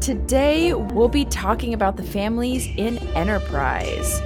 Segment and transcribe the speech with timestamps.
[0.00, 4.20] Today we'll be talking about the families in Enterprise.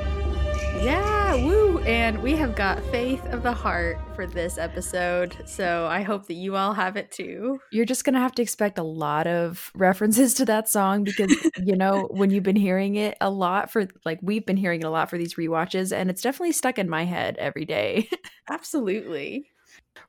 [0.83, 1.79] Yeah, woo!
[1.81, 6.35] And we have got Faith of the Heart for this episode, so I hope that
[6.35, 7.59] you all have it too.
[7.71, 11.75] You're just gonna have to expect a lot of references to that song because, you
[11.75, 14.91] know, when you've been hearing it a lot for, like, we've been hearing it a
[14.91, 18.09] lot for these re-watches, and it's definitely stuck in my head every day.
[18.51, 19.49] Absolutely.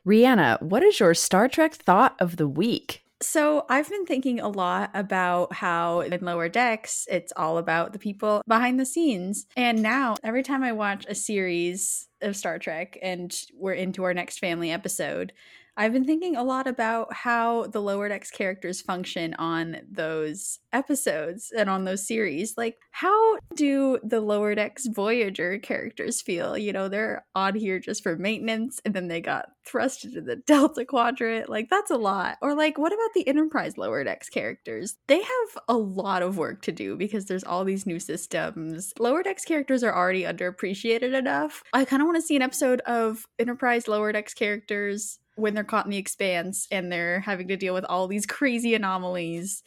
[0.05, 3.02] Rihanna, what is your Star Trek thought of the week?
[3.23, 7.99] So, I've been thinking a lot about how in Lower Decks, it's all about the
[7.99, 9.45] people behind the scenes.
[9.55, 14.13] And now, every time I watch a series of Star Trek and we're into our
[14.13, 15.31] next family episode,
[15.75, 21.51] I've been thinking a lot about how the lower decks characters function on those episodes
[21.55, 22.55] and on those series.
[22.57, 26.57] Like, how do the lower decks Voyager characters feel?
[26.57, 30.35] You know, they're on here just for maintenance and then they got thrust into the
[30.47, 31.49] Delta Quadrant.
[31.49, 32.37] Like, that's a lot.
[32.41, 34.97] Or, like, what about the Enterprise lower decks characters?
[35.07, 38.93] They have a lot of work to do because there's all these new systems.
[38.99, 41.63] Lower decks characters are already underappreciated enough.
[41.73, 45.63] I kind of want to see an episode of Enterprise lower decks characters when they're
[45.63, 49.63] caught in the expanse and they're having to deal with all these crazy anomalies.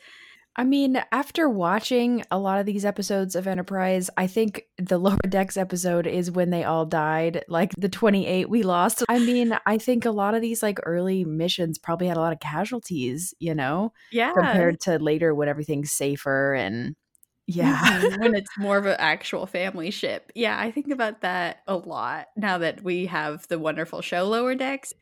[0.58, 5.18] I mean, after watching a lot of these episodes of Enterprise, I think the Lower
[5.28, 9.04] Decks episode is when they all died, like the 28 we lost.
[9.08, 12.32] I mean, I think a lot of these like early missions probably had a lot
[12.32, 13.92] of casualties, you know?
[14.10, 14.32] Yeah.
[14.32, 16.96] Compared to later when everything's safer and
[17.46, 18.00] yeah.
[18.00, 18.20] Mm-hmm.
[18.20, 20.32] when it's more of an actual family ship.
[20.34, 24.54] Yeah, I think about that a lot now that we have the wonderful show Lower
[24.54, 24.92] Decks.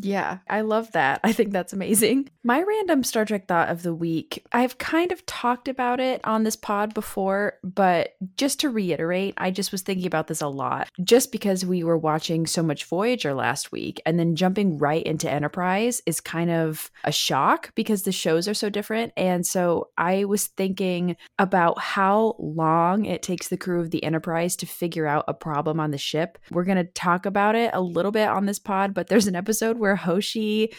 [0.00, 1.20] Yeah, I love that.
[1.22, 2.30] I think that's amazing.
[2.42, 6.44] My random Star Trek thought of the week, I've kind of talked about it on
[6.44, 10.88] this pod before, but just to reiterate, I just was thinking about this a lot.
[11.04, 15.30] Just because we were watching so much Voyager last week and then jumping right into
[15.30, 19.12] Enterprise is kind of a shock because the shows are so different.
[19.16, 24.56] And so I was thinking about how long it takes the crew of the Enterprise
[24.56, 26.38] to figure out a problem on the ship.
[26.50, 29.36] We're going to talk about it a little bit on this pod, but there's an
[29.36, 30.72] episode where Hoshi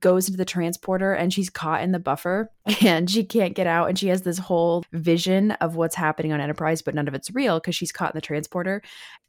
[0.00, 2.50] goes into the transporter and she's caught in the buffer
[2.82, 6.40] and she can't get out and she has this whole vision of what's happening on
[6.40, 8.80] Enterprise but none of it's real because she's caught in the transporter.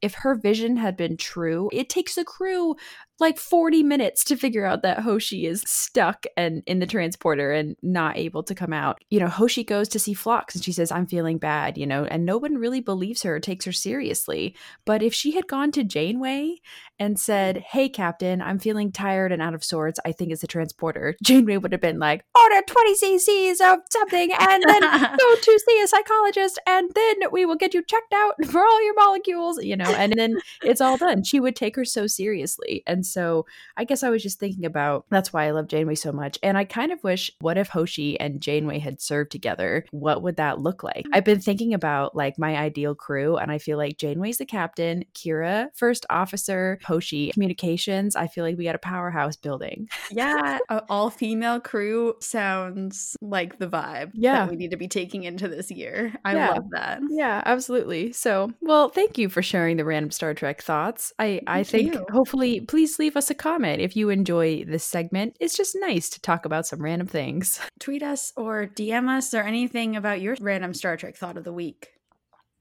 [0.02, 2.76] If her vision had been true, it takes the crew
[3.20, 7.76] like 40 minutes to figure out that Hoshi is stuck and in the transporter and
[7.82, 9.04] not able to come out.
[9.10, 12.06] You know, Hoshi goes to see Phlox and she says, I'm feeling bad, you know,
[12.06, 14.56] and no one really believes her or takes her seriously.
[14.86, 16.58] But if she had gone to Janeway
[17.00, 20.48] and said, Hey, Captain, I'm feeling tired and out of sorts, I think it's the
[20.48, 25.60] transporter, Janeway would have been like, Order 20 cc's of something and then go to
[25.68, 29.64] see a psychologist and then we will get you checked out for all your molecules,
[29.64, 31.24] you know, and then it's all done.
[31.24, 32.84] She would take her so seriously.
[32.88, 33.46] And so
[33.78, 36.38] I guess I was just thinking about that's why I love Janeway so much.
[36.44, 39.86] And I kind of wish, what if Hoshi and Janeway had served together?
[39.92, 41.06] What would that look like?
[41.06, 41.12] Mm.
[41.14, 45.06] I've been thinking about like my ideal crew, and I feel like Janeway's the captain,
[45.14, 48.16] Kira, first officer, Hoshi, communications.
[48.16, 49.88] I feel like we got a powerhouse building.
[50.12, 54.48] Yeah, all female crew sounds like the vibe yeah.
[54.48, 56.14] we need to be taking into this year.
[56.24, 56.50] I yeah.
[56.52, 57.02] love that.
[57.10, 58.14] Yeah, absolutely.
[58.14, 61.14] So, well, thank you for sharing the random Star Trek thoughts.
[61.20, 62.06] I, I think you.
[62.12, 65.36] hopefully, please leave us a comment if you enjoy this segment.
[65.40, 67.60] It's just nice to talk about some random things.
[67.80, 71.54] Tweet us or DM us or anything about your random Star Trek thought of the
[71.54, 71.90] week.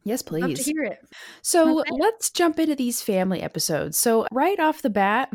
[0.04, 0.42] Yes, please.
[0.42, 0.98] Love to hear it.
[1.42, 1.90] So Okay.
[1.92, 3.98] let's jump into these family episodes.
[3.98, 5.32] So, right off the bat,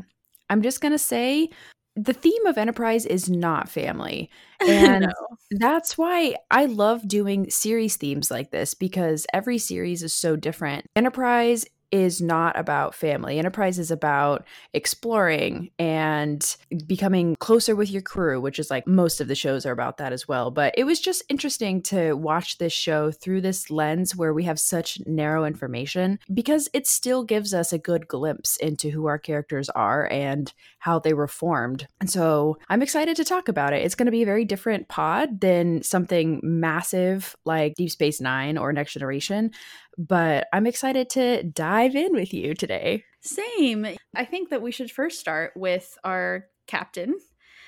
[0.50, 1.50] I'm just going to say
[1.96, 4.30] the theme of Enterprise is not family.
[4.68, 5.12] And No.
[5.52, 10.85] that's why I love doing series themes like this because every series is so different.
[10.96, 13.40] Enterprise is not about family.
[13.40, 16.56] Enterprise is about exploring and
[16.86, 20.14] becoming closer with your crew, which is like most of the shows are about that
[20.14, 20.52] as well.
[20.52, 24.59] But it was just interesting to watch this show through this lens where we have
[24.59, 29.70] such narrow information because it still gives us a good glimpse into who our characters
[29.70, 31.88] are and how they were formed.
[32.00, 33.84] And so I'm excited to talk about it.
[33.84, 38.58] It's going to be a very different pod than something massive like Deep Space Nine
[38.58, 39.52] or Next Generation
[39.99, 43.03] but I'm excited to dive in with you today.
[43.22, 43.85] Same.
[44.16, 47.16] I think that we should first start with our captain.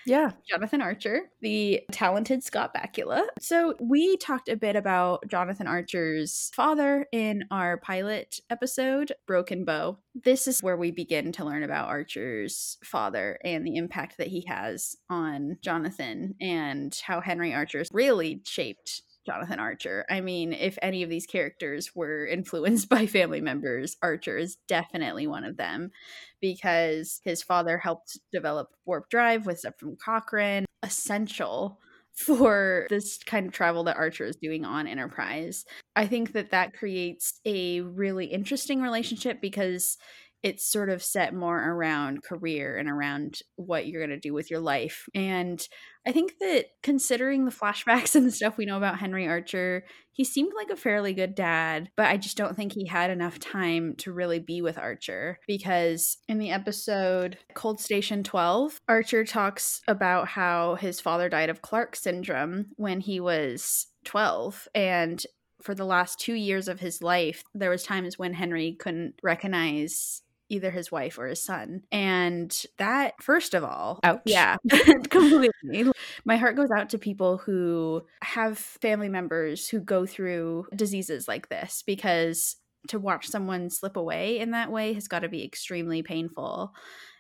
[0.06, 0.32] Yeah.
[0.50, 3.24] Jonathan Archer, the talented Scott Bakula.
[3.40, 10.00] So, we talked a bit about Jonathan Archer's father in our pilot episode, Broken Bow.
[10.16, 14.46] This is where we begin to learn about Archer's father and the impact that he
[14.48, 20.06] has on Jonathan and how Henry Archer really shaped Jonathan Archer.
[20.10, 25.28] I mean, if any of these characters were influenced by family members, Archer is definitely
[25.28, 25.92] one of them
[26.40, 31.80] because his father helped develop Warp Drive with stuff from Cochrane, essential
[32.14, 35.66] for this kind of travel that Archer is doing on Enterprise.
[35.96, 39.98] I think that that creates a really interesting relationship because
[40.44, 44.50] it's sort of set more around career and around what you're going to do with
[44.50, 45.08] your life.
[45.14, 45.66] And
[46.06, 50.24] I think that considering the flashbacks and the stuff we know about Henry Archer, he
[50.24, 53.96] seemed like a fairly good dad, but I just don't think he had enough time
[54.00, 60.28] to really be with Archer because in the episode Cold Station 12, Archer talks about
[60.28, 65.26] how his father died of Clarke syndrome when he was 12 and
[65.62, 70.24] for the last 2 years of his life there was times when Henry couldn't recognize
[70.52, 71.84] either his wife or his son.
[71.92, 74.22] And that, first of all, Ouch.
[74.26, 74.58] yeah,
[75.10, 75.92] completely.
[76.26, 81.50] My heart goes out to people who have family members who go through diseases like
[81.50, 82.58] this because
[82.90, 86.74] to watch someone slip away in that way has got to be extremely painful.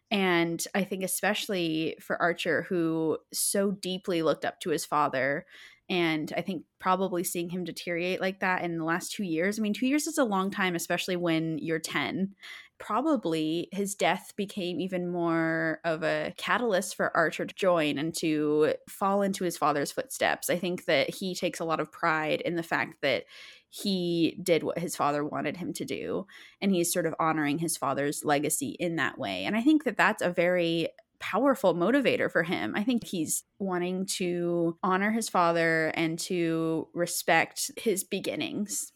[0.09, 5.45] And I think, especially for Archer, who so deeply looked up to his father
[5.91, 9.59] and I think probably seeing him deteriorate like that in the last two years.
[9.59, 12.33] I mean, two years is a long time, especially when you're 10
[12.81, 18.73] probably his death became even more of a catalyst for Archer to join and to
[18.89, 20.49] fall into his father's footsteps.
[20.49, 23.25] I think that he takes a lot of pride in the fact that
[23.69, 26.25] he did what his father wanted him to do
[26.59, 29.45] and he's sort of honoring his father's legacy in that way.
[29.45, 30.89] And I think that that's a very
[31.19, 32.73] powerful motivator for him.
[32.75, 38.91] I think he's wanting to honor his father and to respect his beginnings.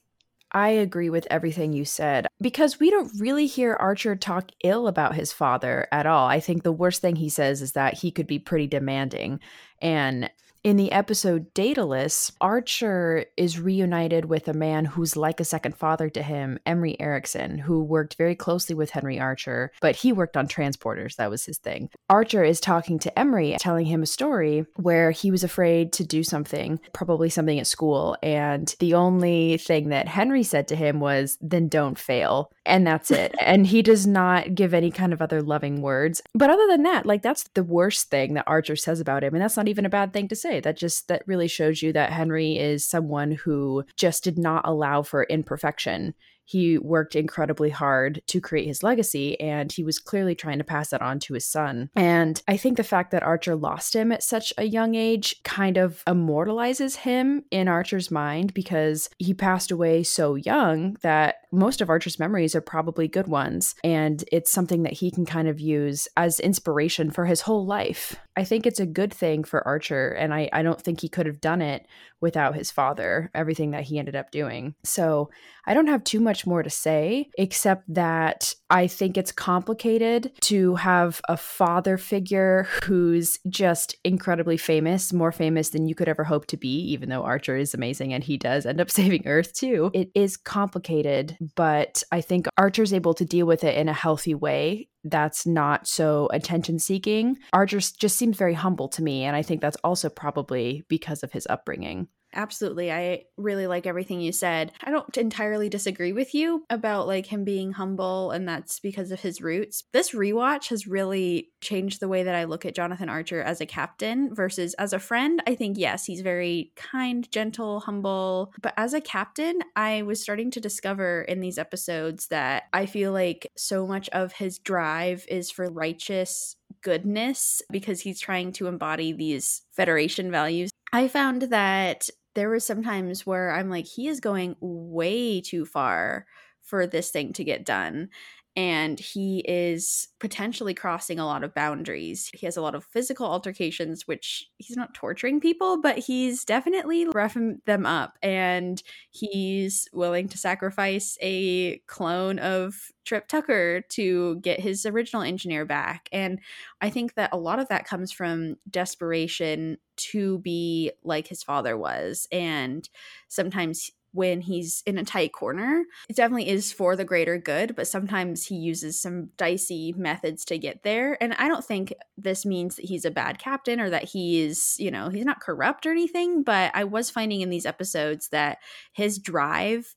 [0.56, 5.14] I agree with everything you said because we don't really hear Archer talk ill about
[5.14, 6.28] his father at all.
[6.28, 9.42] I think the worst thing he says is that he could be pretty demanding.
[9.82, 10.30] And
[10.66, 16.10] in the episode Daedalus, Archer is reunited with a man who's like a second father
[16.10, 20.48] to him, Emory Erickson, who worked very closely with Henry Archer, but he worked on
[20.48, 21.18] transporters.
[21.18, 21.92] That was his thing.
[22.10, 26.24] Archer is talking to Emory, telling him a story where he was afraid to do
[26.24, 28.18] something, probably something at school.
[28.24, 32.52] And the only thing that Henry said to him was, then don't fail.
[32.66, 33.36] And that's it.
[33.40, 36.24] and he does not give any kind of other loving words.
[36.34, 39.36] But other than that, like that's the worst thing that Archer says about him.
[39.36, 40.55] And that's not even a bad thing to say.
[40.60, 45.02] That just that really shows you that Henry is someone who just did not allow
[45.02, 46.14] for imperfection
[46.46, 50.90] he worked incredibly hard to create his legacy and he was clearly trying to pass
[50.90, 51.90] that on to his son.
[51.96, 55.78] And I think the fact that Archer lost him at such a young age kind
[55.78, 61.90] of immortalizes him in Archer's mind because he passed away so young that most of
[61.90, 63.76] Archer's memories are probably good ones.
[63.84, 68.16] And it's something that he can kind of use as inspiration for his whole life.
[68.38, 71.26] I think it's a good thing for Archer, and I, I don't think he could
[71.26, 71.88] have done it
[72.20, 74.76] without his father, everything that he ended up doing.
[74.84, 75.30] So
[75.66, 80.76] I don't have too much more to say, except that I think it's complicated to
[80.76, 86.48] have a father figure who's just incredibly famous, more famous than you could ever hope
[86.48, 89.92] to be, even though Archer is amazing and he does end up saving Earth too.
[89.94, 94.34] It is complicated, but I think Archer's able to deal with it in a healthy
[94.34, 97.38] way that's not so attention seeking.
[97.54, 99.24] Archer just seems very humble to me.
[99.24, 102.08] And I think that's also probably because of his upbringing.
[102.36, 102.92] Absolutely.
[102.92, 104.74] I really like everything you said.
[104.84, 109.22] I don't entirely disagree with you about like him being humble and that's because of
[109.22, 109.84] his roots.
[109.94, 113.66] This rewatch has really changed the way that I look at Jonathan Archer as a
[113.66, 115.42] captain versus as a friend.
[115.48, 120.52] I think yes, he's very kind, gentle, humble, but as a captain, I was starting
[120.52, 125.50] to discover in these episodes that I feel like so much of his drive is
[125.50, 130.70] for righteous goodness because he's trying to embody these federation values.
[130.94, 135.66] I found that there were some times where I'm like, he is going way too
[135.66, 136.26] far
[136.62, 138.10] for this thing to get done.
[138.56, 142.32] And he is potentially crossing a lot of boundaries.
[142.34, 147.06] He has a lot of physical altercations, which he's not torturing people, but he's definitely
[147.08, 148.18] roughing them up.
[148.24, 148.82] And
[149.12, 156.10] he's willing to sacrifice a clone of Trip Tucker to get his original engineer back.
[156.12, 156.40] And
[156.82, 161.78] I think that a lot of that comes from desperation to be like his father
[161.78, 162.28] was.
[162.32, 162.88] And
[163.28, 165.84] sometimes when he's in a tight corner.
[166.08, 170.58] It definitely is for the greater good, but sometimes he uses some dicey methods to
[170.58, 171.22] get there.
[171.22, 174.78] And I don't think this means that he's a bad captain or that he is,
[174.80, 178.60] you know, he's not corrupt or anything, but I was finding in these episodes that
[178.94, 179.94] his drive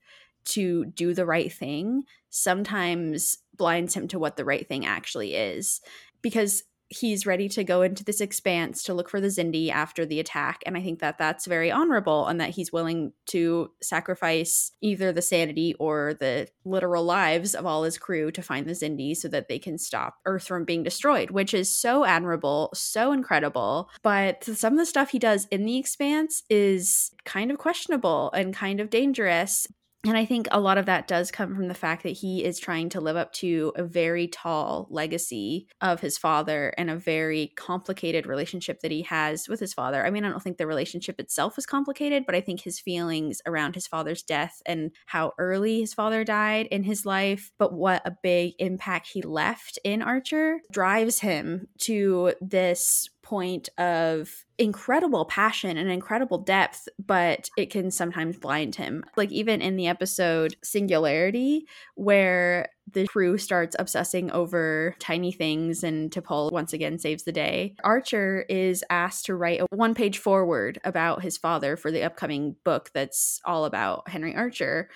[0.46, 5.80] to do the right thing sometimes blinds him to what the right thing actually is
[6.22, 10.20] because he's ready to go into this expanse to look for the Xindi after the
[10.20, 10.62] attack.
[10.64, 15.22] And I think that that's very honorable and that he's willing to sacrifice either the
[15.22, 19.48] sanity or the literal lives of all his crew to find the Xindi so that
[19.48, 23.90] they can stop Earth from being destroyed, which is so admirable, so incredible.
[24.02, 28.54] But some of the stuff he does in the expanse is kind of questionable and
[28.54, 29.66] kind of dangerous.
[30.04, 32.60] And I think a lot of that does come from the fact that he is
[32.60, 37.52] trying to live up to a very tall legacy of his father and a very
[37.56, 40.06] complicated relationship that he has with his father.
[40.06, 43.42] I mean, I don't think the relationship itself is complicated, but I think his feelings
[43.44, 48.00] around his father's death and how early his father died in his life, but what
[48.06, 55.76] a big impact he left in Archer drives him to this point of incredible passion
[55.76, 59.04] and incredible depth, but it can sometimes blind him.
[59.16, 66.10] Like, even in the episode Singularity, where the crew starts obsessing over tiny things and
[66.10, 67.74] T'Pol once again saves the day.
[67.84, 72.56] Archer is asked to write a one page foreword about his father for the upcoming
[72.64, 74.88] book that's all about Henry Archer.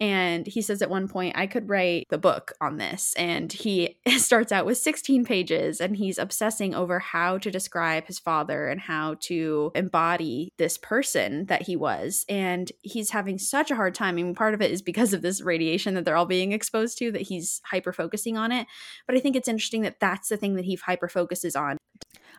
[0.00, 3.14] And he says at one point, I could write the book on this.
[3.18, 8.18] And he starts out with 16 pages and he's obsessing over how to describe his
[8.18, 12.24] father and how to embody this person that he was.
[12.28, 14.10] And he's having such a hard time.
[14.10, 16.96] I mean, part of it is because of this radiation that they're all being exposed
[16.98, 18.66] to, that he's hyper focusing on it.
[19.06, 21.76] But I think it's interesting that that's the thing that he hyper focuses on.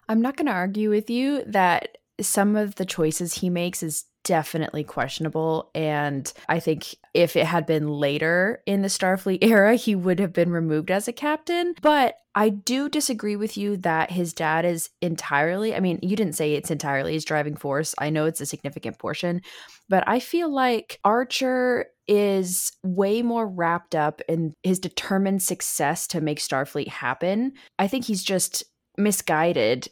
[0.09, 4.05] I'm not going to argue with you that some of the choices he makes is
[4.23, 5.71] definitely questionable.
[5.73, 10.33] And I think if it had been later in the Starfleet era, he would have
[10.33, 11.75] been removed as a captain.
[11.81, 16.35] But I do disagree with you that his dad is entirely, I mean, you didn't
[16.35, 17.93] say it's entirely his driving force.
[17.97, 19.41] I know it's a significant portion,
[19.89, 26.21] but I feel like Archer is way more wrapped up in his determined success to
[26.21, 27.53] make Starfleet happen.
[27.77, 28.63] I think he's just
[28.97, 29.89] misguided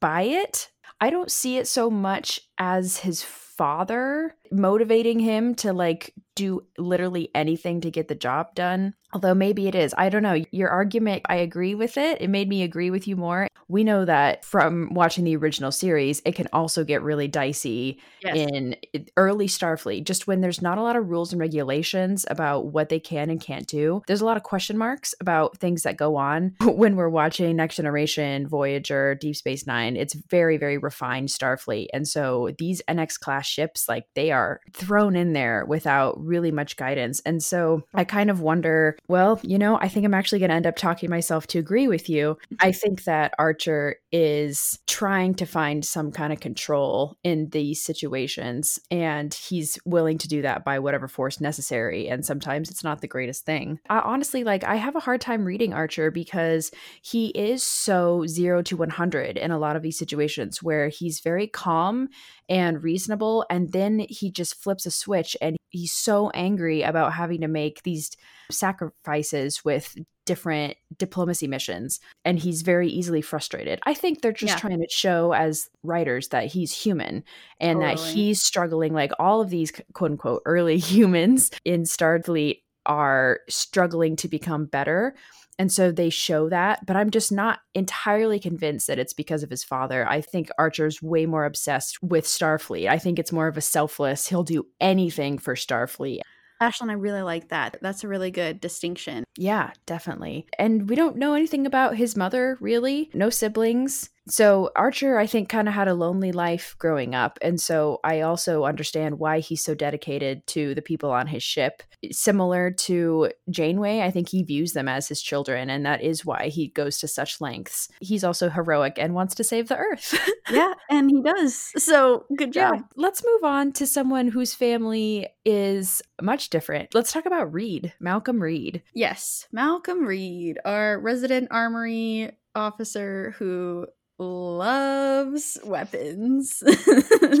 [0.00, 0.70] by it.
[1.00, 7.30] I don't see it so much as his father motivating him to like do literally
[7.34, 8.94] anything to get the job done.
[9.12, 9.92] Although maybe it is.
[9.98, 10.44] I don't know.
[10.52, 12.20] Your argument, I agree with it.
[12.20, 13.48] It made me agree with you more.
[13.66, 18.36] We know that from watching the original series, it can also get really dicey yes.
[18.36, 18.76] in
[19.16, 23.00] early Starfleet, just when there's not a lot of rules and regulations about what they
[23.00, 24.02] can and can't do.
[24.06, 27.76] There's a lot of question marks about things that go on when we're watching Next
[27.76, 29.96] Generation, Voyager, Deep Space Nine.
[29.96, 31.88] It's very, very refined Starfleet.
[31.92, 36.76] And so these NX class ships, like they are thrown in there without really much
[36.76, 37.20] guidance.
[37.24, 40.56] And so I kind of wonder, well, you know, I think I'm actually going to
[40.56, 42.36] end up talking myself to agree with you.
[42.60, 42.78] I mm-hmm.
[42.78, 49.32] think that Archer is trying to find some kind of control in these situations, and
[49.32, 52.08] he's willing to do that by whatever force necessary.
[52.08, 53.78] And sometimes it's not the greatest thing.
[53.88, 56.70] I honestly, like, I have a hard time reading Archer because
[57.02, 61.46] he is so zero to 100 in a lot of these situations where he's very
[61.46, 62.08] calm
[62.50, 63.46] and reasonable.
[63.48, 67.84] And then he just flips a switch and he's so angry about having to make
[67.84, 68.10] these
[68.50, 73.78] sacrifices with different diplomacy missions and he's very easily frustrated.
[73.86, 74.58] I think they're just yeah.
[74.58, 77.24] trying to show as writers that he's human
[77.60, 77.94] and totally.
[77.94, 84.16] that he's struggling like all of these quote unquote early humans in Starfleet are struggling
[84.16, 85.14] to become better
[85.60, 89.50] and so they show that, but I'm just not entirely convinced that it's because of
[89.50, 90.08] his father.
[90.08, 92.88] I think Archer's way more obsessed with Starfleet.
[92.88, 96.20] I think it's more of a selfless, he'll do anything for Starfleet.
[96.62, 97.76] Ashlyn, I really like that.
[97.82, 99.24] That's a really good distinction.
[99.36, 100.46] Yeah, definitely.
[100.58, 103.10] And we don't know anything about his mother, really.
[103.12, 104.08] No siblings.
[104.30, 107.38] So Archer, I think, kind of had a lonely life growing up.
[107.42, 111.82] And so I also understand why he's so dedicated to the people on his ship.
[112.10, 116.48] Similar to Janeway, I think he views them as his children, and that is why
[116.48, 117.88] he goes to such lengths.
[118.00, 120.18] He's also heroic and wants to save the Earth.
[120.50, 121.70] yeah, and he does.
[121.76, 122.74] So good job.
[122.76, 122.82] Yeah.
[122.96, 126.94] Let's move on to someone whose family is much different.
[126.94, 128.82] Let's talk about Reed, Malcolm Reed.
[128.94, 133.86] Yes, Malcolm Reed, our resident armory officer who
[134.20, 136.62] loves weapons.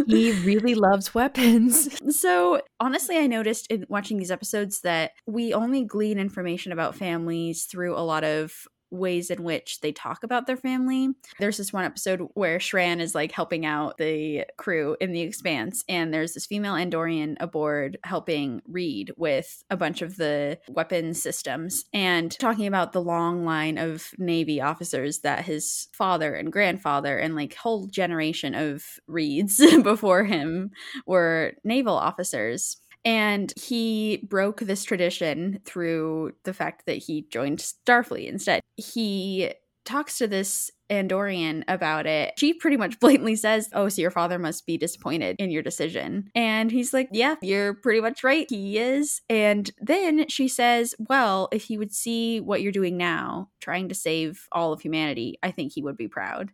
[0.06, 1.88] he really loves weapons.
[2.10, 7.64] So, honestly, I noticed in watching these episodes that we only glean information about families
[7.64, 8.52] through a lot of
[8.90, 11.08] ways in which they talk about their family.
[11.38, 15.84] There's this one episode where Shran is like helping out the crew in the expanse,
[15.88, 21.84] and there's this female Andorian aboard helping Reed with a bunch of the weapon systems
[21.92, 27.34] and talking about the long line of Navy officers that his father and grandfather and
[27.34, 30.70] like whole generation of Reeds before him
[31.06, 32.78] were naval officers.
[33.04, 38.59] And he broke this tradition through the fact that he joined Starfleet instead.
[38.80, 39.52] He
[39.84, 42.34] talks to this Andorian about it.
[42.36, 46.30] She pretty much blatantly says, Oh, so your father must be disappointed in your decision.
[46.34, 48.46] And he's like, Yeah, you're pretty much right.
[48.48, 49.22] He is.
[49.28, 53.94] And then she says, Well, if he would see what you're doing now, trying to
[53.94, 56.52] save all of humanity, I think he would be proud.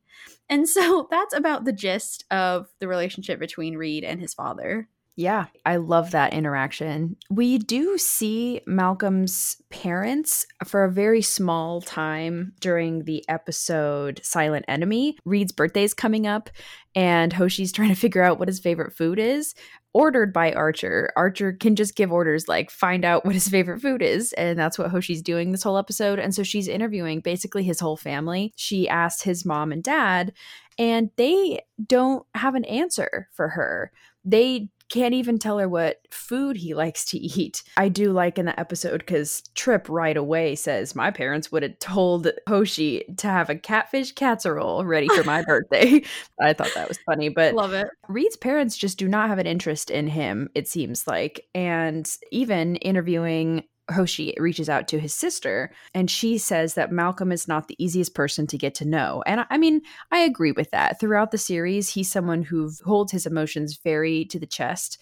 [0.48, 4.88] And so that's about the gist of the relationship between Reed and his father.
[5.18, 7.16] Yeah, I love that interaction.
[7.30, 15.16] We do see Malcolm's parents for a very small time during the episode Silent Enemy.
[15.24, 16.50] Reed's birthday is coming up,
[16.94, 19.54] and Hoshi's trying to figure out what his favorite food is.
[19.94, 21.10] Ordered by Archer.
[21.16, 24.34] Archer can just give orders like find out what his favorite food is.
[24.34, 26.18] And that's what Hoshi's doing this whole episode.
[26.18, 28.52] And so she's interviewing basically his whole family.
[28.56, 30.34] She asked his mom and dad,
[30.78, 33.90] and they don't have an answer for her.
[34.22, 37.62] They can't even tell her what food he likes to eat.
[37.76, 41.78] I do like in the episode because Trip right away says, My parents would have
[41.78, 46.02] told Hoshi to have a catfish casserole ready for my birthday.
[46.40, 47.88] I thought that was funny, but love it.
[48.08, 51.46] Reed's parents just do not have an interest in him, it seems like.
[51.54, 57.46] And even interviewing Hoshi reaches out to his sister and she says that Malcolm is
[57.46, 59.22] not the easiest person to get to know.
[59.26, 60.98] And I mean, I agree with that.
[60.98, 65.00] Throughout the series, he's someone who holds his emotions very to the chest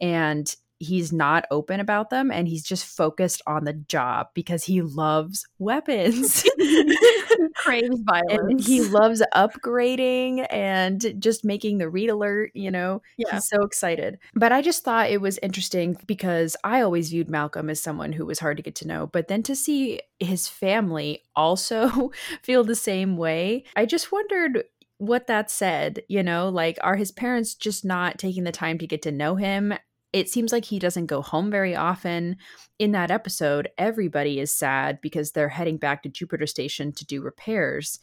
[0.00, 4.82] and he's not open about them and he's just focused on the job because he
[4.82, 6.44] loves weapons.
[7.56, 8.38] Craves violence.
[8.38, 13.02] And he loves upgrading and just making the read alert, you know.
[13.16, 13.32] Yeah.
[13.32, 14.18] He's so excited.
[14.34, 18.26] But I just thought it was interesting because I always viewed Malcolm as someone who
[18.26, 22.74] was hard to get to know, but then to see his family also feel the
[22.74, 24.64] same way, I just wondered
[24.98, 28.86] what that said, you know, like are his parents just not taking the time to
[28.86, 29.74] get to know him
[30.12, 32.36] it seems like he doesn't go home very often.
[32.78, 37.22] In that episode, everybody is sad because they're heading back to Jupiter Station to do
[37.22, 37.98] repairs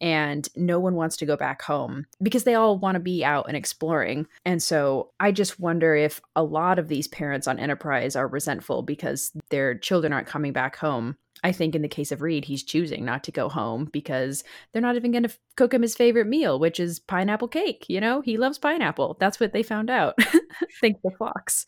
[0.00, 3.46] and no one wants to go back home because they all want to be out
[3.48, 4.26] and exploring.
[4.44, 8.82] And so I just wonder if a lot of these parents on Enterprise are resentful
[8.82, 11.16] because their children aren't coming back home.
[11.44, 14.80] I think in the case of Reed, he's choosing not to go home because they're
[14.80, 17.84] not even going to cook him his favorite meal, which is pineapple cake.
[17.86, 19.18] You know, he loves pineapple.
[19.20, 20.18] That's what they found out.
[20.80, 21.66] Thank the Fox.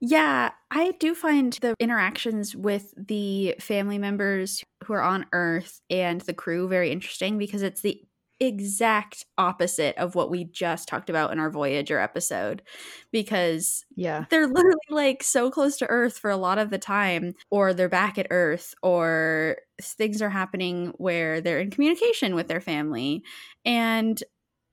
[0.00, 6.20] yeah, I do find the interactions with the family members who are on Earth and
[6.22, 8.02] the crew very interesting because it's the
[8.44, 12.62] exact opposite of what we just talked about in our Voyager episode
[13.10, 14.24] because yeah.
[14.30, 17.88] they're literally like so close to earth for a lot of the time or they're
[17.88, 23.22] back at earth or things are happening where they're in communication with their family.
[23.64, 24.22] And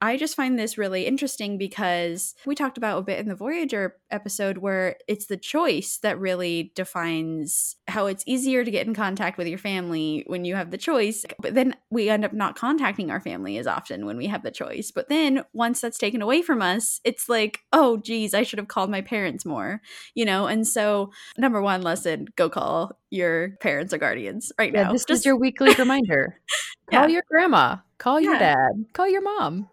[0.01, 3.97] I just find this really interesting because we talked about a bit in the Voyager
[4.11, 9.37] episode where it's the choice that really defines how it's easier to get in contact
[9.37, 11.25] with your family when you have the choice.
[11.39, 14.51] But then we end up not contacting our family as often when we have the
[14.51, 14.89] choice.
[14.89, 18.69] But then once that's taken away from us, it's like, oh, geez, I should have
[18.69, 19.81] called my parents more,
[20.15, 20.47] you know?
[20.47, 24.93] And so, number one lesson go call your parents or guardians right yeah, now.
[24.93, 26.39] This is your weekly reminder.
[26.89, 27.13] Call yeah.
[27.13, 28.55] your grandma, call your yeah.
[28.55, 29.69] dad, call your mom.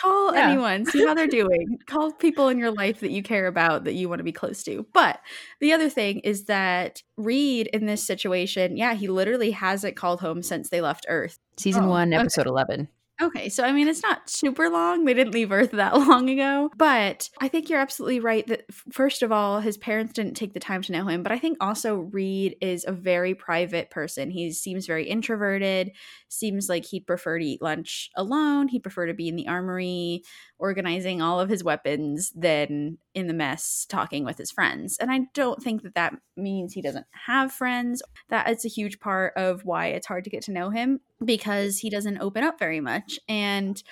[0.00, 0.40] Call yeah.
[0.50, 1.78] anyone, see how they're doing.
[1.86, 4.62] Call people in your life that you care about that you want to be close
[4.64, 4.86] to.
[4.92, 5.20] But
[5.60, 10.42] the other thing is that Reed in this situation, yeah, he literally hasn't called home
[10.42, 11.38] since they left Earth.
[11.56, 12.50] Season oh, 1, episode okay.
[12.50, 12.88] 11.
[13.22, 15.04] Okay, so I mean, it's not super long.
[15.04, 16.70] They didn't leave Earth that long ago.
[16.76, 20.60] But I think you're absolutely right that, first of all, his parents didn't take the
[20.60, 21.22] time to know him.
[21.22, 24.30] But I think also Reed is a very private person.
[24.30, 25.92] He seems very introverted,
[26.30, 28.68] seems like he'd prefer to eat lunch alone.
[28.68, 30.22] He'd prefer to be in the armory
[30.58, 34.96] organizing all of his weapons than in the mess talking with his friends.
[34.98, 38.02] And I don't think that that means he doesn't have friends.
[38.28, 41.78] That is a huge part of why it's hard to get to know him because
[41.78, 43.18] he doesn't open up very much.
[43.28, 43.82] And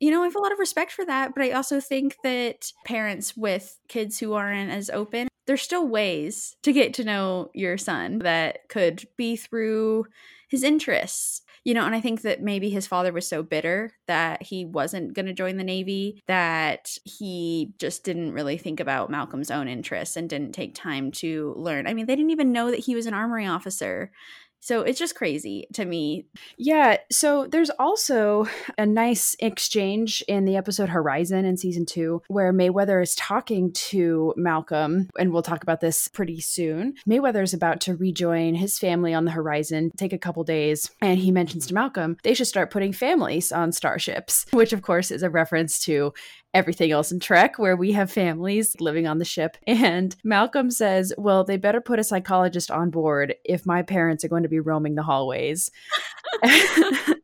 [0.00, 2.72] you know, I have a lot of respect for that, but I also think that
[2.84, 7.78] parents with kids who aren't as open, there's still ways to get to know your
[7.78, 10.06] son that could be through
[10.48, 14.42] his interests you know, and I think that maybe his father was so bitter that
[14.42, 19.50] he wasn't going to join the Navy that he just didn't really think about Malcolm's
[19.50, 21.86] own interests and didn't take time to learn.
[21.86, 24.10] I mean, they didn't even know that he was an armory officer
[24.62, 26.24] So it's just crazy to me.
[26.56, 26.96] Yeah.
[27.10, 28.46] So there's also
[28.78, 34.32] a nice exchange in the episode Horizon in season two, where Mayweather is talking to
[34.36, 36.94] Malcolm, and we'll talk about this pretty soon.
[37.08, 41.18] Mayweather is about to rejoin his family on the horizon, take a couple days, and
[41.18, 45.22] he mentions to Malcolm they should start putting families on starships, which of course is
[45.22, 46.12] a reference to
[46.54, 49.56] everything else in Trek, where we have families living on the ship.
[49.82, 54.28] And Malcolm says, Well, they better put a psychologist on board if my parents are
[54.28, 55.70] going to be roaming the hallways.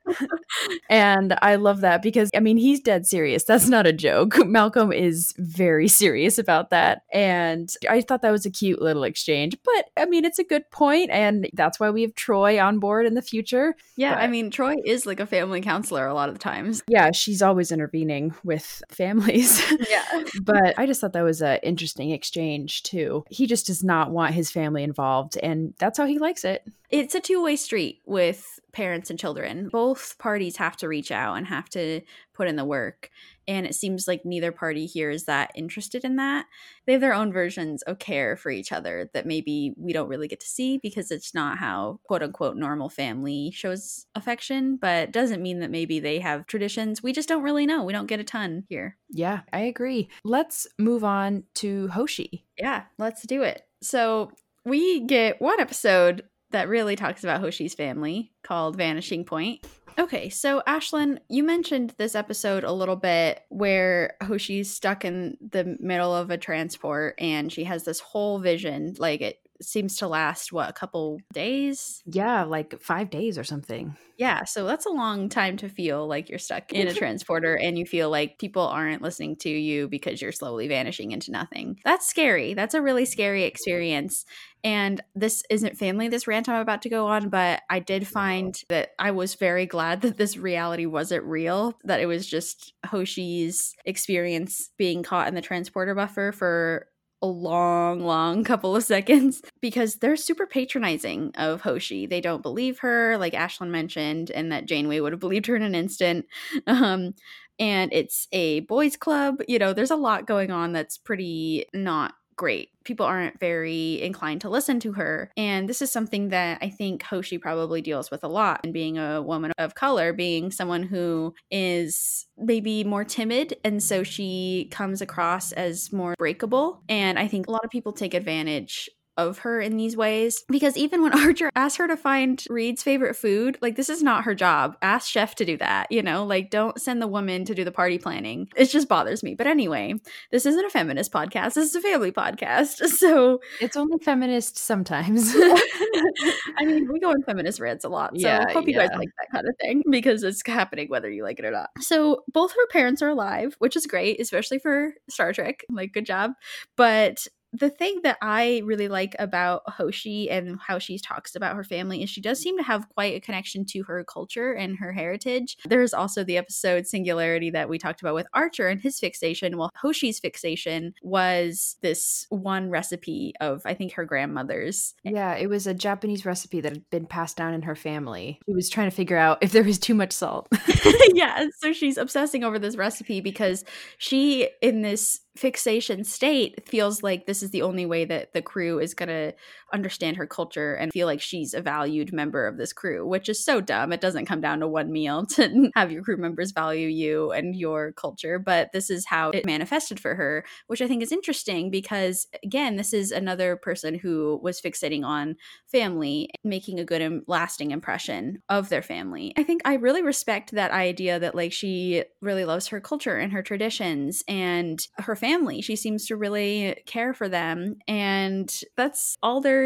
[0.89, 3.45] and I love that because, I mean, he's dead serious.
[3.45, 4.35] That's not a joke.
[4.47, 7.03] Malcolm is very serious about that.
[7.13, 9.57] And I thought that was a cute little exchange.
[9.65, 13.07] But, I mean, it's a good point, And that's why we have Troi on board
[13.07, 13.75] in the future.
[13.97, 14.15] Yeah.
[14.15, 16.83] But, I mean, Troi is like a family counselor a lot of the times.
[16.89, 17.11] Yeah.
[17.13, 18.83] She's always intervening with
[19.21, 19.73] families.
[19.89, 20.25] Yeah.
[20.43, 23.25] but I just thought that was an interesting exchange, too.
[23.31, 25.37] He just does not want his family involved.
[25.43, 26.65] And that's how he likes it.
[26.91, 29.69] It's a two way street with parents and children.
[29.73, 32.01] Both parties have to reach out and have to
[32.35, 33.11] put in the work.
[33.47, 36.47] And it seems like neither party here is that interested in that.
[36.87, 40.29] They have their own versions of care for each other that maybe we don't really
[40.29, 45.43] get to see because it's not how quote unquote normal family shows affection, but doesn't
[45.43, 47.03] mean that maybe they have traditions.
[47.03, 47.85] We just don't really know.
[47.85, 48.97] We don't get a ton here.
[49.09, 50.11] Yeah, I agree.
[50.25, 52.45] Let's move on to Hoshi.
[52.59, 53.63] Yeah, let's do it.
[53.83, 54.33] So
[54.65, 59.67] we get one episode that really talks about Hoshi's family called Vanishing Point.
[59.99, 65.77] Okay, so Ashlyn, you mentioned this episode a little bit where Hoshi's stuck in the
[65.81, 68.95] middle of a transport and she has this whole vision.
[68.97, 72.03] Like it seems to last what a couple days?
[72.07, 73.97] Yeah like five days or something.
[74.17, 77.79] Yeah so that's a long time to feel like you're stuck in a transporter and
[77.79, 81.79] you feel like people aren't listening to you because you're slowly vanishing into nothing.
[81.85, 82.55] That's scary.
[82.55, 84.25] That's a really scary experience.
[84.65, 88.63] And this isn't family this rant i'm about to go on but i did find
[88.69, 93.75] that i was very glad that this reality wasn't real that it was just hoshi's
[93.85, 96.89] experience being caught in the transporter buffer for
[97.23, 102.07] a long, long couple of seconds because they're super patronizing of Hoshi.
[102.07, 105.63] They don't believe her, like Ashlyn mentioned, and that Janeway would have believed her in
[105.63, 106.27] an instant.
[106.67, 107.15] Um,
[107.59, 109.41] and it's a boys' club.
[109.49, 112.71] You know, there's a lot going on that's pretty not great.
[112.85, 115.31] People aren't very inclined to listen to her.
[115.37, 118.61] And this is something that I think Hoshi probably deals with a lot.
[118.65, 123.57] And being a woman of color, being someone who is maybe more timid.
[123.65, 126.83] And so she comes across as more breakable.
[126.89, 130.77] And I think a lot of people take advantage of her in these ways because
[130.79, 134.35] even when Archer asked her to find Reed's favorite food, like this is not her
[134.35, 134.77] job.
[134.81, 136.25] Ask Chef to do that, you know?
[136.25, 138.49] Like don't send the woman to do the party planning.
[138.57, 139.35] It just bothers me.
[139.35, 139.95] But anyway,
[140.31, 141.55] this isn't a feminist podcast.
[141.55, 142.77] This is a family podcast.
[142.99, 145.33] So it's only feminist sometimes.
[145.37, 148.11] I mean, we go in feminist rants a lot.
[148.19, 148.87] So Yeah, hope you yeah.
[148.87, 151.71] guys like that kind of thing because it's happening whether you like it or not.
[151.81, 155.65] So both her parents are alive, which is great, especially for Star Trek.
[155.71, 156.33] Like good job.
[156.77, 161.65] But the thing that I really like about Hoshi and how she talks about her
[161.65, 164.93] family is she does seem to have quite a connection to her culture and her
[164.93, 165.57] heritage.
[165.65, 169.57] There's also the episode Singularity that we talked about with Archer and his fixation.
[169.57, 174.95] Well, Hoshi's fixation was this one recipe of, I think, her grandmother's.
[175.03, 178.41] yeah, it was a Japanese recipe that had been passed down in her family.
[178.47, 180.49] She was trying to figure out if there was too much salt.
[181.15, 183.65] yeah, so she's obsessing over this recipe because
[183.97, 188.81] she, in this fixation state, feels like this is the only way that the crew
[188.81, 189.33] is going to
[189.73, 193.45] understand her culture and feel like she's a valued member of this crew, which is
[193.45, 193.93] so dumb.
[193.93, 197.55] It doesn't come down to one meal to have your crew members value you and
[197.55, 201.71] your culture, but this is how it manifested for her, which I think is interesting
[201.71, 207.23] because, again, this is another person who was fixating on family, making a good and
[207.27, 209.35] lasting impression of their family.
[209.37, 213.33] I think I really respect that idea that, like, she really loves her culture and
[213.33, 215.61] her traditions and her family.
[215.61, 217.77] She seems to really care for them.
[217.87, 219.58] And that's all there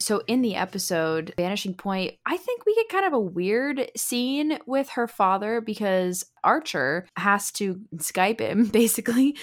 [0.00, 4.58] So in the episode Vanishing Point, I think we get kind of a weird scene
[4.66, 9.36] with her father because Archer has to Skype him basically.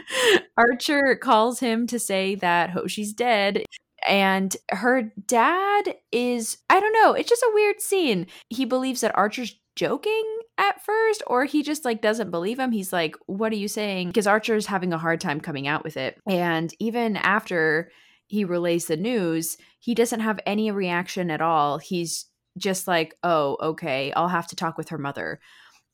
[0.56, 3.64] Archer calls him to say that Hoshi's dead.
[4.06, 8.26] And her dad is, I don't know, it's just a weird scene.
[8.50, 10.24] He believes that Archer's joking
[10.58, 12.72] at first, or he just like doesn't believe him.
[12.72, 14.08] He's like, What are you saying?
[14.08, 16.18] Because Archer's having a hard time coming out with it.
[16.28, 17.90] And even after
[18.26, 21.78] he relays the news, he doesn't have any reaction at all.
[21.78, 22.26] He's
[22.58, 25.40] just like, oh, okay, I'll have to talk with her mother.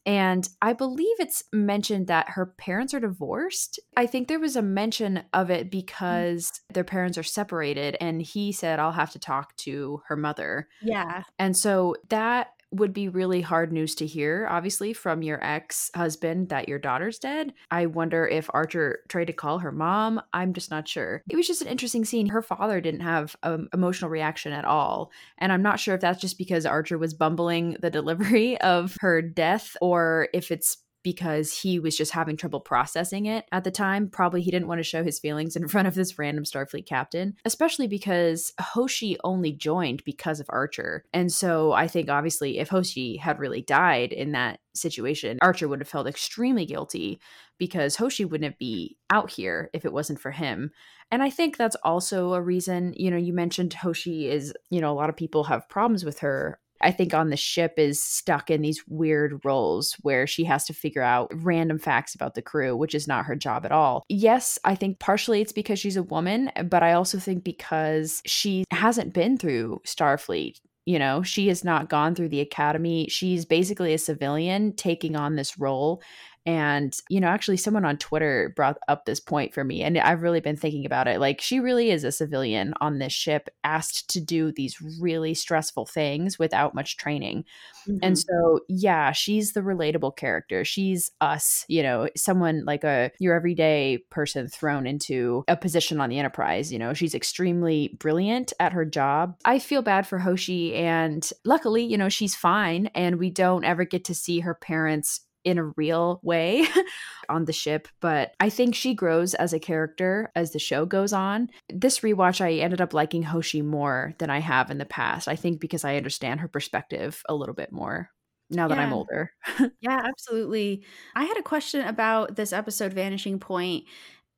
[0.04, 3.78] And I believe it's mentioned that her parents are divorced.
[3.96, 5.70] I think there was a mention of it mm.
[5.70, 7.96] because their parents are separated.
[8.00, 10.68] And he said, I'll have to talk to her mother.
[10.80, 11.22] Yeah.
[11.38, 16.48] And so that would be really hard news to hear, obviously, from your ex husband
[16.48, 17.52] that your daughter's dead.
[17.70, 20.20] I wonder if Archer tried to call her mom.
[20.32, 21.22] I'm just not sure.
[21.28, 22.28] It was just an interesting scene.
[22.28, 25.10] Her father didn't have an emotional reaction at all.
[25.38, 29.22] And I'm not sure if that's just because Archer was bumbling the delivery of her
[29.22, 34.08] death or if it's because he was just having trouble processing it at the time.
[34.08, 37.36] Probably he didn't want to show his feelings in front of this random Starfleet captain,
[37.44, 41.04] especially because Hoshi only joined because of Archer.
[41.12, 45.80] And so I think obviously if Hoshi had really died in that situation, Archer would
[45.80, 47.20] have felt extremely guilty
[47.58, 50.70] because Hoshi wouldn't be out here if it wasn't for him.
[51.10, 54.90] And I think that's also a reason, you know, you mentioned Hoshi is, you know,
[54.90, 58.50] a lot of people have problems with her I think on the ship is stuck
[58.50, 62.76] in these weird roles where she has to figure out random facts about the crew,
[62.76, 64.04] which is not her job at all.
[64.08, 68.64] Yes, I think partially it's because she's a woman, but I also think because she
[68.70, 70.58] hasn't been through Starfleet.
[70.84, 73.06] You know, she has not gone through the academy.
[73.08, 76.02] She's basically a civilian taking on this role.
[76.44, 80.22] And, you know, actually, someone on Twitter brought up this point for me, and I've
[80.22, 81.20] really been thinking about it.
[81.20, 85.86] Like, she really is a civilian on this ship, asked to do these really stressful
[85.86, 87.44] things without much training.
[87.88, 87.98] Mm-hmm.
[88.02, 90.64] And so, yeah, she's the relatable character.
[90.64, 96.10] She's us, you know, someone like a your everyday person thrown into a position on
[96.10, 96.72] the Enterprise.
[96.72, 99.36] You know, she's extremely brilliant at her job.
[99.44, 103.84] I feel bad for Hoshi, and luckily, you know, she's fine, and we don't ever
[103.84, 106.66] get to see her parents in a real way
[107.28, 111.12] on the ship, but I think she grows as a character as the show goes
[111.12, 111.48] on.
[111.68, 115.28] This rewatch, I ended up liking Hoshi more than I have in the past.
[115.28, 118.10] I think because I understand her perspective a little bit more
[118.52, 118.82] now that yeah.
[118.82, 119.32] I'm older.
[119.80, 120.84] yeah, absolutely.
[121.14, 123.84] I had a question about this episode, Vanishing Point,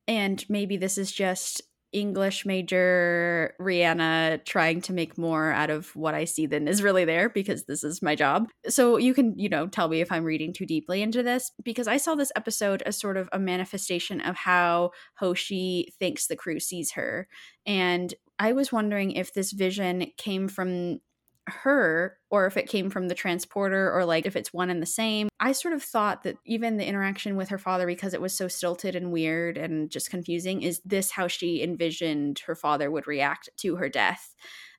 [0.07, 1.63] and maybe this is just
[1.95, 7.05] English major Rihanna trying to make more out of what I see than is really
[7.05, 8.49] there because this is my job.
[8.69, 11.87] So you can, you know, tell me if I'm reading too deeply into this because
[11.87, 16.59] I saw this episode as sort of a manifestation of how Hoshi thinks the crew
[16.61, 17.29] sees her.
[17.65, 20.99] And I was wondering if this vision came from
[21.47, 24.87] her or if it came from the transporter or like if it's one and the
[24.87, 25.29] same.
[25.41, 28.49] I sort of thought that even the interaction with her father, because it was so
[28.49, 33.51] stilted and weird and just confusing, is this how she envisioned her father would react
[33.59, 34.35] to her death?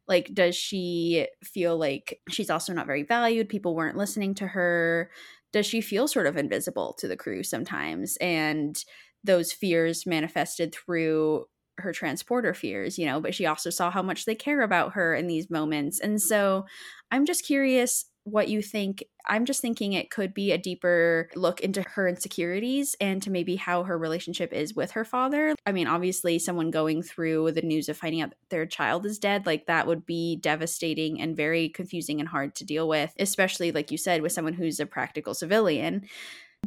[0.07, 3.49] Like, does she feel like she's also not very valued?
[3.49, 5.09] People weren't listening to her.
[5.51, 8.17] Does she feel sort of invisible to the crew sometimes?
[8.17, 8.77] And
[9.23, 11.45] those fears manifested through
[11.77, 15.15] her transporter fears, you know, but she also saw how much they care about her
[15.15, 15.99] in these moments.
[15.99, 16.65] And so
[17.11, 19.03] I'm just curious what you think.
[19.27, 23.55] I'm just thinking it could be a deeper look into her insecurities and to maybe
[23.55, 25.55] how her relationship is with her father.
[25.65, 29.45] I mean, obviously, someone going through the news of finding out their child is dead,
[29.45, 33.91] like that would be devastating and very confusing and hard to deal with, especially, like
[33.91, 36.07] you said, with someone who's a practical civilian.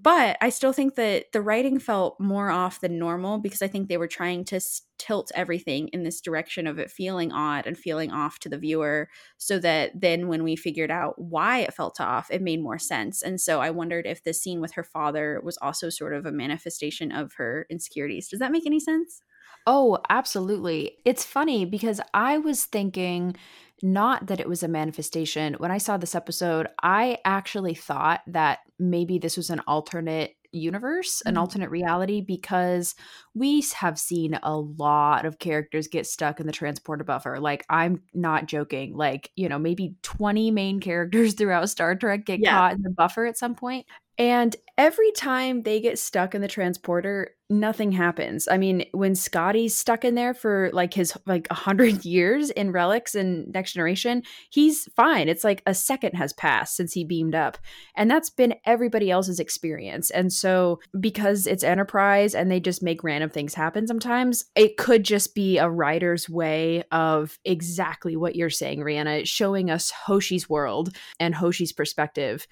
[0.03, 3.89] But I still think that the writing felt more off than normal because I think
[3.89, 4.61] they were trying to
[4.99, 9.09] tilt everything in this direction of it feeling odd and feeling off to the viewer
[9.39, 13.23] so that then when we figured out why it felt off, it made more sense.
[13.23, 16.33] And so I wondered if the scene with her father was also sort of a
[16.33, 18.29] manifestation of her insecurities.
[18.29, 19.23] Does that make any sense?
[19.67, 20.99] Oh, absolutely.
[21.05, 23.37] It's funny because I was thinking
[23.83, 25.55] not that it was a manifestation.
[25.55, 31.23] When I saw this episode, I actually thought that maybe this was an alternate universe,
[31.25, 31.41] an mm-hmm.
[31.41, 32.95] alternate reality, because
[33.35, 37.39] we have seen a lot of characters get stuck in the transporter buffer.
[37.39, 38.97] Like, I'm not joking.
[38.97, 42.53] Like, you know, maybe 20 main characters throughout Star Trek get yeah.
[42.53, 43.87] caught in the buffer at some point.
[44.19, 48.49] And every time they get stuck in the transporter, nothing happens.
[48.49, 52.73] I mean, when Scotty's stuck in there for like his like a hundred years in
[52.73, 55.29] relics and next generation, he's fine.
[55.29, 57.59] It's like a second has passed since he beamed up.
[57.95, 60.11] And that's been everybody else's experience.
[60.11, 65.05] And so because it's enterprise and they just make random things happen sometimes, it could
[65.05, 70.97] just be a writer's way of exactly what you're saying, Rihanna, showing us Hoshi's world
[71.21, 72.49] and Hoshi's perspective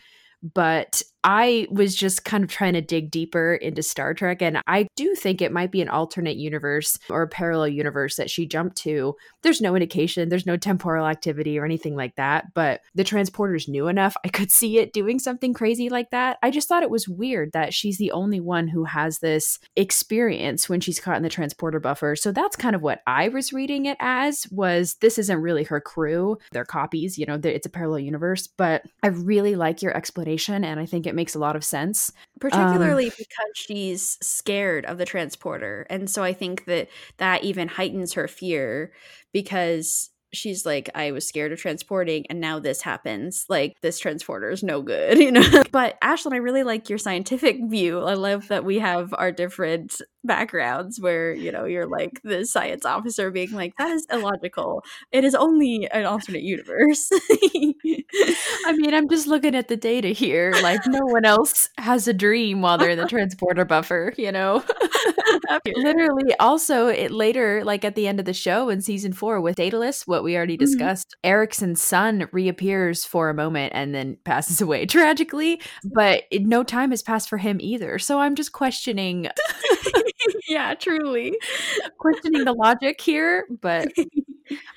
[0.54, 4.40] but I was just kind of trying to dig deeper into Star Trek.
[4.40, 8.30] And I do think it might be an alternate universe or a parallel universe that
[8.30, 9.16] she jumped to.
[9.42, 12.54] There's no indication, there's no temporal activity or anything like that.
[12.54, 14.16] But the transporter's new enough.
[14.24, 16.38] I could see it doing something crazy like that.
[16.44, 20.68] I just thought it was weird that she's the only one who has this experience
[20.68, 22.14] when she's caught in the transporter buffer.
[22.14, 25.80] So that's kind of what I was reading it as was this isn't really her
[25.80, 26.38] crew.
[26.52, 28.46] They're copies, you know, it's a parallel universe.
[28.46, 30.62] But I really like your explanation.
[30.62, 32.12] And I think it makes a lot of sense.
[32.40, 37.66] particularly um, because she's scared of the transporter and so i think that that even
[37.66, 38.92] heightens her fear
[39.32, 43.44] because she's like i was scared of transporting and now this happens.
[43.48, 45.64] Like this transporter is no good you know?
[45.72, 48.00] But ashlyn i really like your scientific view.
[48.00, 52.84] I love that we have our different backgrounds where you know you're like the science
[52.84, 54.82] officer being like that is illogical.
[55.12, 57.08] It is only an alternate universe.
[57.12, 60.52] I mean i'm just looking at the data here.
[60.62, 64.64] Like no one else has a dream while they're in the transporter buffer you know?
[65.76, 69.56] Literally also it later like at the end of the show in season four with
[69.56, 70.64] daedalus what we already mm-hmm.
[70.64, 71.30] discussed mm-hmm.
[71.30, 75.60] Erickson's son reappears for a moment and then passes away tragically
[75.94, 79.28] but no time has passed for him either so i'm just questioning
[80.48, 81.38] yeah, truly.
[81.98, 83.92] Questioning the logic here, but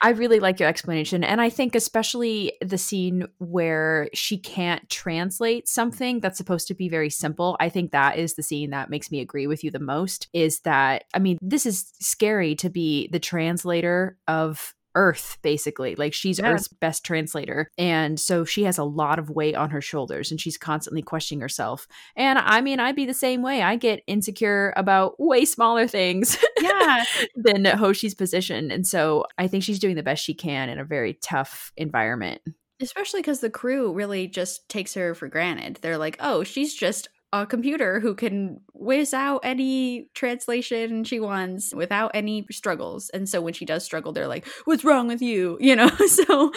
[0.02, 1.24] I really like your explanation.
[1.24, 6.90] And I think, especially the scene where she can't translate something that's supposed to be
[6.90, 9.80] very simple, I think that is the scene that makes me agree with you the
[9.80, 10.28] most.
[10.34, 15.96] Is that, I mean, this is scary to be the translator of Earth, basically.
[15.96, 16.52] Like she's yeah.
[16.52, 17.72] Earth's best translator.
[17.78, 21.40] And so she has a lot of weight on her shoulders and she's constantly questioning
[21.40, 21.88] herself.
[22.18, 23.62] And I mean, I'd be the same way.
[23.62, 27.06] I get insecure about way smaller things yeah.
[27.36, 28.72] than Hoshi's position.
[28.72, 32.42] And so I think she's doing the best she can in a very tough environment.
[32.82, 35.80] Especially because the crew really just takes her for granted.
[35.82, 41.74] They're like, oh, she's just a computer who can whiz out any translation she wants
[41.74, 43.10] without any struggles.
[43.10, 45.58] And so when she does struggle, they're like, What's wrong with you?
[45.70, 45.89] You know?
[46.08, 46.52] so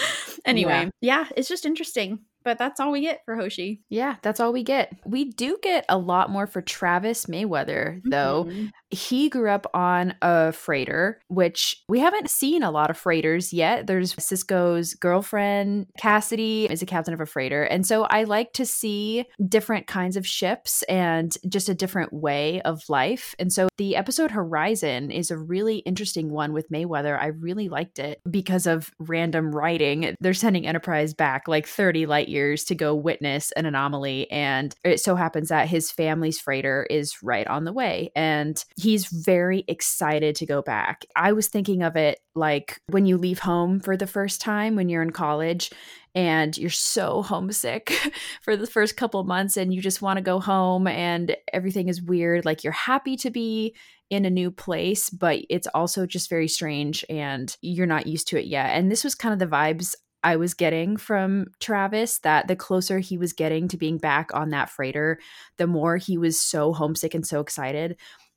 [0.47, 1.25] anyway, yeah.
[1.25, 3.81] yeah, it's just interesting but that's all we get for Hoshi.
[3.89, 4.93] Yeah, that's all we get.
[5.05, 8.45] We do get a lot more for Travis Mayweather, though.
[8.45, 8.67] Mm-hmm.
[8.91, 13.87] He grew up on a freighter, which we haven't seen a lot of freighters yet.
[13.87, 17.63] There's Sisko's girlfriend, Cassidy, is a captain of a freighter.
[17.63, 22.61] And so I like to see different kinds of ships and just a different way
[22.63, 23.35] of life.
[23.39, 27.19] And so the episode Horizon is a really interesting one with Mayweather.
[27.19, 30.15] I really liked it because of random writing.
[30.21, 34.31] They're sending Enterprise back like 30 light years to go witness an anomaly.
[34.31, 38.11] And it so happens that his family's freighter is right on the way.
[38.17, 41.05] And he's very excited to go back.
[41.15, 44.89] I was thinking of it like when you leave home for the first time when
[44.89, 45.71] you're in college
[46.15, 47.93] and you're so homesick
[48.43, 52.03] for the first couple months and you just want to go home and everything is
[52.03, 53.75] weird like you're happy to be
[54.11, 58.39] in a new place but it's also just very strange and you're not used to
[58.39, 62.49] it yet and this was kind of the vibes I was getting from Travis that
[62.49, 65.19] the closer he was getting to being back on that freighter,
[65.57, 67.97] the more he was so homesick and so excited.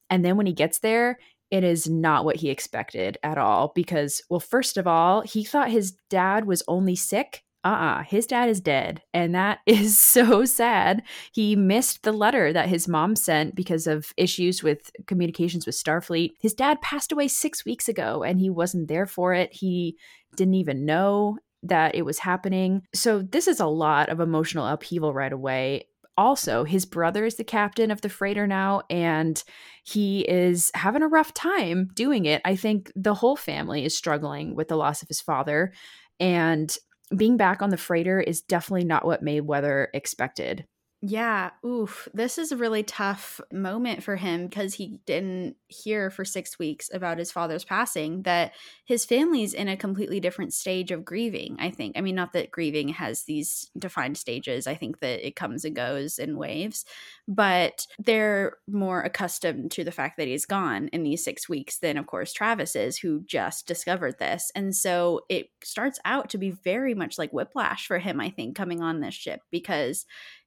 [0.09, 1.19] And then when he gets there,
[1.51, 5.69] it is not what he expected at all because, well, first of all, he thought
[5.69, 7.43] his dad was only sick.
[7.63, 9.01] Uh uh-uh, uh his dad is dead.
[9.13, 11.03] And that is so sad.
[11.33, 16.31] He missed the letter that his mom sent because of issues with communications with Starfleet.
[16.39, 19.53] His dad passed away six weeks ago and he wasn't there for it.
[19.53, 19.97] He
[20.35, 22.83] didn't even know that it was happening.
[22.93, 25.87] So this is a lot of emotional upheaval right away.
[26.17, 29.43] Also, his brother is the captain of the freighter now, and
[29.83, 32.41] he is having a rough time doing it.
[32.45, 35.73] I think the whole family is struggling with the loss of his father,
[36.19, 36.73] and
[37.15, 40.65] being back on the freighter is definitely not what Mayweather expected.
[41.07, 42.07] Yeah, oof.
[42.15, 46.89] This is a really tough moment for him because he didn't hear for six weeks
[46.91, 48.53] about his father's passing, that
[48.85, 51.95] his family's in a completely different stage of grieving, I think.
[51.95, 55.75] I mean, not that grieving has these defined stages, I think that it comes and
[55.75, 56.85] goes in waves,
[57.27, 61.97] but they're more accustomed to the fact that he's gone in these six weeks than,
[61.97, 64.51] of course, Travis is, who just discovered this.
[64.55, 68.55] And so it starts out to be very much like whiplash for him, I think,
[68.55, 70.05] coming on this ship because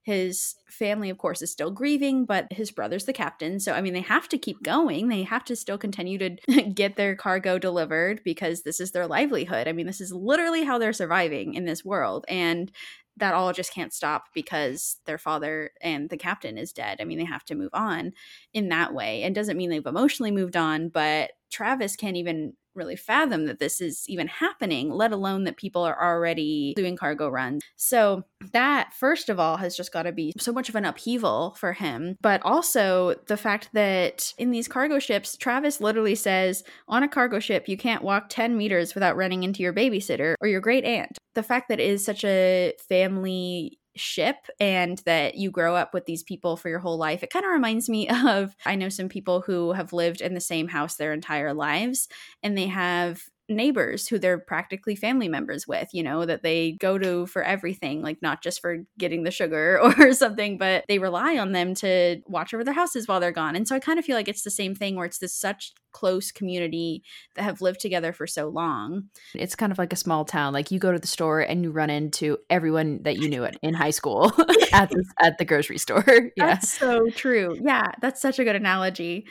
[0.08, 3.60] his family, of course, is still grieving, but his brother's the captain.
[3.60, 5.08] So, I mean, they have to keep going.
[5.08, 6.30] They have to still continue to
[6.74, 9.68] get their cargo delivered because this is their livelihood.
[9.68, 12.24] I mean, this is literally how they're surviving in this world.
[12.26, 12.72] And
[13.18, 17.02] that all just can't stop because their father and the captain is dead.
[17.02, 18.12] I mean, they have to move on
[18.54, 19.24] in that way.
[19.24, 23.80] And doesn't mean they've emotionally moved on, but Travis can't even really fathom that this
[23.80, 27.62] is even happening, let alone that people are already doing cargo runs.
[27.76, 31.56] So, that, first of all, has just got to be so much of an upheaval
[31.58, 32.16] for him.
[32.22, 37.40] But also the fact that in these cargo ships, Travis literally says, on a cargo
[37.40, 41.18] ship, you can't walk 10 meters without running into your babysitter or your great aunt.
[41.34, 46.06] The fact that it is such a family ship and that you grow up with
[46.06, 47.22] these people for your whole life.
[47.22, 50.40] It kind of reminds me of I know some people who have lived in the
[50.40, 52.08] same house their entire lives
[52.42, 56.98] and they have neighbors who they're practically family members with, you know, that they go
[56.98, 61.38] to for everything, like not just for getting the sugar or something, but they rely
[61.38, 63.56] on them to watch over their houses while they're gone.
[63.56, 65.72] And so I kind of feel like it's the same thing where it's this such
[65.92, 67.02] close community
[67.34, 69.04] that have lived together for so long.
[69.34, 70.52] It's kind of like a small town.
[70.52, 73.74] Like you go to the store and you run into everyone that you knew in
[73.74, 74.26] high school
[74.72, 76.04] at the at the grocery store.
[76.36, 76.46] yeah.
[76.46, 77.58] That's so true.
[77.62, 79.26] Yeah, that's such a good analogy.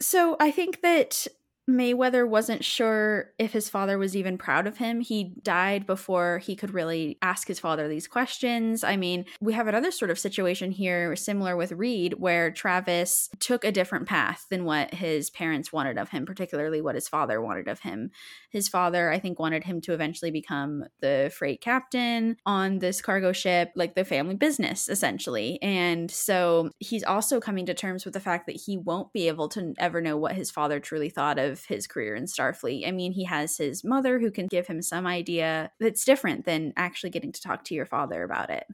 [0.00, 1.26] So I think that
[1.68, 5.00] Mayweather wasn't sure if his father was even proud of him.
[5.00, 8.84] He died before he could really ask his father these questions.
[8.84, 13.64] I mean, we have another sort of situation here, similar with Reed, where Travis took
[13.64, 17.68] a different path than what his parents wanted of him, particularly what his father wanted
[17.68, 18.10] of him.
[18.50, 23.32] His father, I think, wanted him to eventually become the freight captain on this cargo
[23.32, 25.58] ship, like the family business, essentially.
[25.62, 29.48] And so he's also coming to terms with the fact that he won't be able
[29.50, 32.86] to ever know what his father truly thought of of his career in Starfleet.
[32.86, 36.72] I mean, he has his mother who can give him some idea that's different than
[36.76, 38.64] actually getting to talk to your father about it.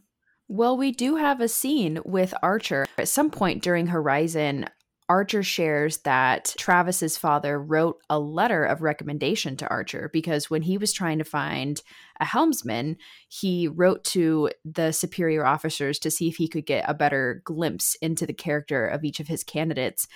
[0.49, 2.87] Well, we do have a scene with Archer.
[2.99, 4.67] At some point during Horizon,
[5.11, 10.79] Archer shares that Travis's father wrote a letter of recommendation to Archer because when he
[10.79, 11.83] was trying to find
[12.21, 12.97] a helmsman,
[13.29, 17.97] he wrote to the superior officers to see if he could get a better glimpse
[17.97, 20.07] into the character of each of his candidates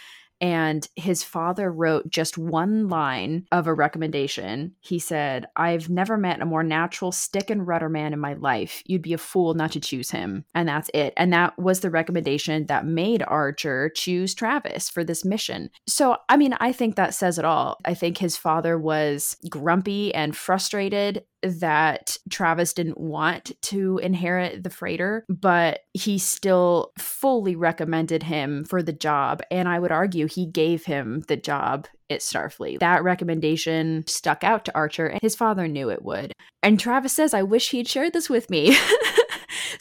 [0.44, 4.74] and his father wrote just one line of a recommendation.
[4.80, 8.82] He said, I've never met a more natural stick and rudder man in my life.
[8.84, 10.44] You'd be a fool not to choose him.
[10.54, 11.14] And that's it.
[11.16, 15.70] And that was the recommendation that made Archer choose Travis for this mission.
[15.86, 17.78] So, I mean, I think that says it all.
[17.86, 24.70] I think his father was grumpy and frustrated that Travis didn't want to inherit the
[24.70, 29.42] freighter, but he still fully recommended him for the job.
[29.50, 32.80] And I would argue he gave him the job at Starfleet.
[32.80, 36.32] That recommendation stuck out to Archer, and his father knew it would.
[36.62, 38.76] And Travis says, I wish he'd shared this with me.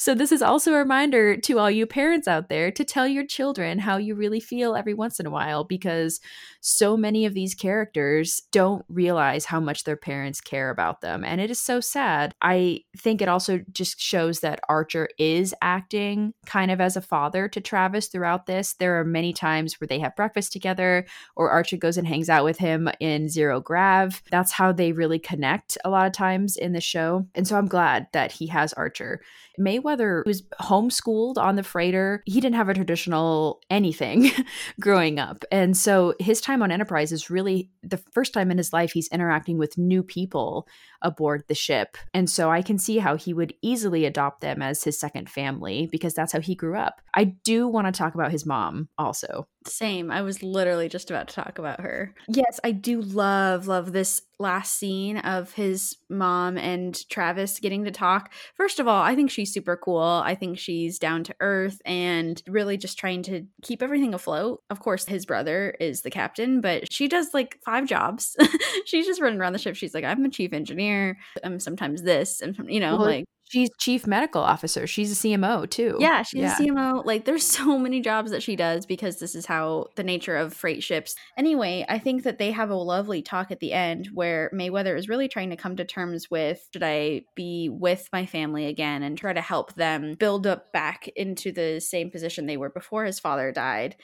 [0.03, 3.25] So, this is also a reminder to all you parents out there to tell your
[3.25, 6.19] children how you really feel every once in a while because
[6.59, 11.23] so many of these characters don't realize how much their parents care about them.
[11.23, 12.35] And it is so sad.
[12.41, 17.47] I think it also just shows that Archer is acting kind of as a father
[17.47, 18.73] to Travis throughout this.
[18.73, 21.05] There are many times where they have breakfast together
[21.37, 24.21] or Archer goes and hangs out with him in Zero Grav.
[24.31, 27.25] That's how they really connect a lot of times in the show.
[27.35, 29.21] And so I'm glad that he has Archer.
[29.59, 32.23] Mayweather was homeschooled on the freighter.
[32.25, 34.31] He didn't have a traditional anything
[34.79, 35.43] growing up.
[35.51, 39.09] And so his time on Enterprise is really the first time in his life he's
[39.09, 40.67] interacting with new people
[41.01, 41.97] aboard the ship.
[42.13, 45.87] And so I can see how he would easily adopt them as his second family
[45.91, 47.01] because that's how he grew up.
[47.13, 49.47] I do want to talk about his mom also.
[49.68, 50.11] Same.
[50.11, 52.14] I was literally just about to talk about her.
[52.28, 57.91] Yes, I do love, love this last scene of his mom and Travis getting to
[57.91, 58.34] talk.
[58.55, 60.01] First of all, I think she's super cool.
[60.01, 64.61] I think she's down to earth and really just trying to keep everything afloat.
[64.70, 68.36] Of course, his brother is the captain, but she does like five jobs.
[68.86, 69.76] she's just running around the ship.
[69.76, 71.18] She's like, I'm a chief engineer.
[71.43, 74.87] I'm sometimes this, and you know, well, like she's chief medical officer.
[74.87, 75.97] She's a CMO too.
[75.99, 76.57] Yeah, she's yeah.
[76.57, 77.05] a CMO.
[77.05, 80.53] Like there's so many jobs that she does because this is how the nature of
[80.53, 81.15] freight ships.
[81.37, 85.07] Anyway, I think that they have a lovely talk at the end where Mayweather is
[85.07, 89.17] really trying to come to terms with should I be with my family again and
[89.17, 93.19] try to help them build up back into the same position they were before his
[93.19, 93.95] father died.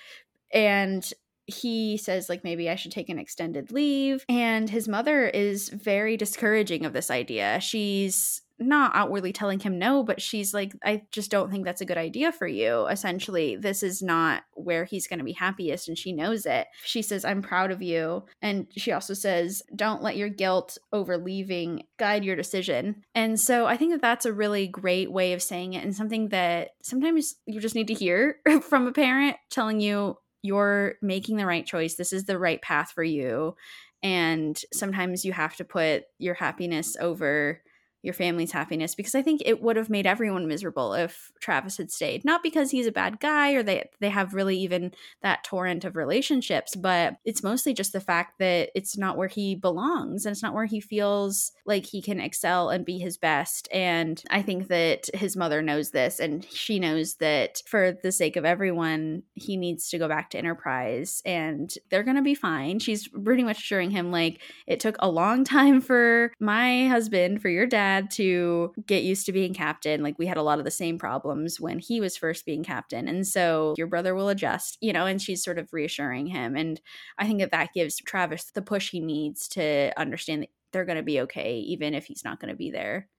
[0.53, 1.11] And
[1.47, 6.15] he says like maybe I should take an extended leave and his mother is very
[6.15, 7.59] discouraging of this idea.
[7.59, 11.85] She's not outwardly telling him no, but she's like, I just don't think that's a
[11.85, 12.85] good idea for you.
[12.87, 16.67] Essentially, this is not where he's going to be happiest, and she knows it.
[16.83, 18.23] She says, I'm proud of you.
[18.41, 23.03] And she also says, Don't let your guilt over leaving guide your decision.
[23.15, 26.29] And so I think that that's a really great way of saying it, and something
[26.29, 31.45] that sometimes you just need to hear from a parent telling you, You're making the
[31.45, 31.95] right choice.
[31.95, 33.55] This is the right path for you.
[34.01, 37.61] And sometimes you have to put your happiness over
[38.01, 41.91] your family's happiness because I think it would have made everyone miserable if Travis had
[41.91, 42.23] stayed.
[42.23, 44.91] Not because he's a bad guy or they they have really even
[45.21, 49.55] that torrent of relationships, but it's mostly just the fact that it's not where he
[49.55, 53.67] belongs and it's not where he feels like he can excel and be his best.
[53.71, 58.37] And I think that his mother knows this and she knows that for the sake
[58.37, 62.79] of everyone, he needs to go back to Enterprise and they're going to be fine.
[62.79, 67.49] She's pretty much assuring him like it took a long time for my husband, for
[67.49, 70.03] your dad had to get used to being captain.
[70.03, 73.07] Like we had a lot of the same problems when he was first being captain.
[73.07, 76.55] And so your brother will adjust, you know, and she's sort of reassuring him.
[76.55, 76.79] And
[77.17, 80.97] I think that that gives Travis the push he needs to understand that they're going
[80.97, 83.09] to be okay, even if he's not going to be there.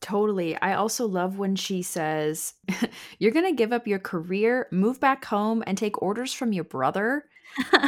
[0.00, 0.56] Totally.
[0.56, 2.54] I also love when she says,
[3.18, 6.64] You're going to give up your career, move back home, and take orders from your
[6.64, 7.24] brother.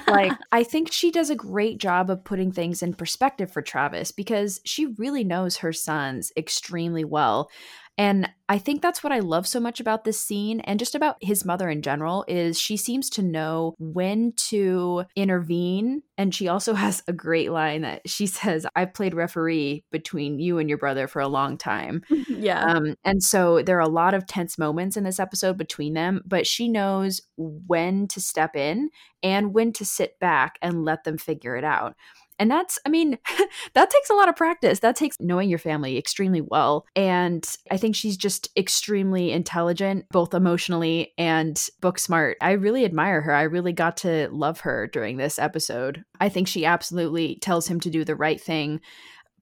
[0.06, 4.12] Like, I think she does a great job of putting things in perspective for Travis
[4.12, 7.50] because she really knows her sons extremely well.
[7.98, 11.16] And I think that's what I love so much about this scene and just about
[11.20, 16.74] his mother in general is she seems to know when to intervene and she also
[16.74, 21.08] has a great line that she says I've played referee between you and your brother
[21.08, 22.02] for a long time.
[22.28, 22.62] yeah.
[22.62, 26.22] Um, and so there are a lot of tense moments in this episode between them,
[26.24, 28.90] but she knows when to step in
[29.24, 31.96] and when to sit back and let them figure it out.
[32.38, 33.18] And that's, I mean,
[33.74, 34.80] that takes a lot of practice.
[34.80, 36.86] That takes knowing your family extremely well.
[36.94, 42.36] And I think she's just extremely intelligent, both emotionally and book smart.
[42.40, 43.34] I really admire her.
[43.34, 46.04] I really got to love her during this episode.
[46.20, 48.80] I think she absolutely tells him to do the right thing.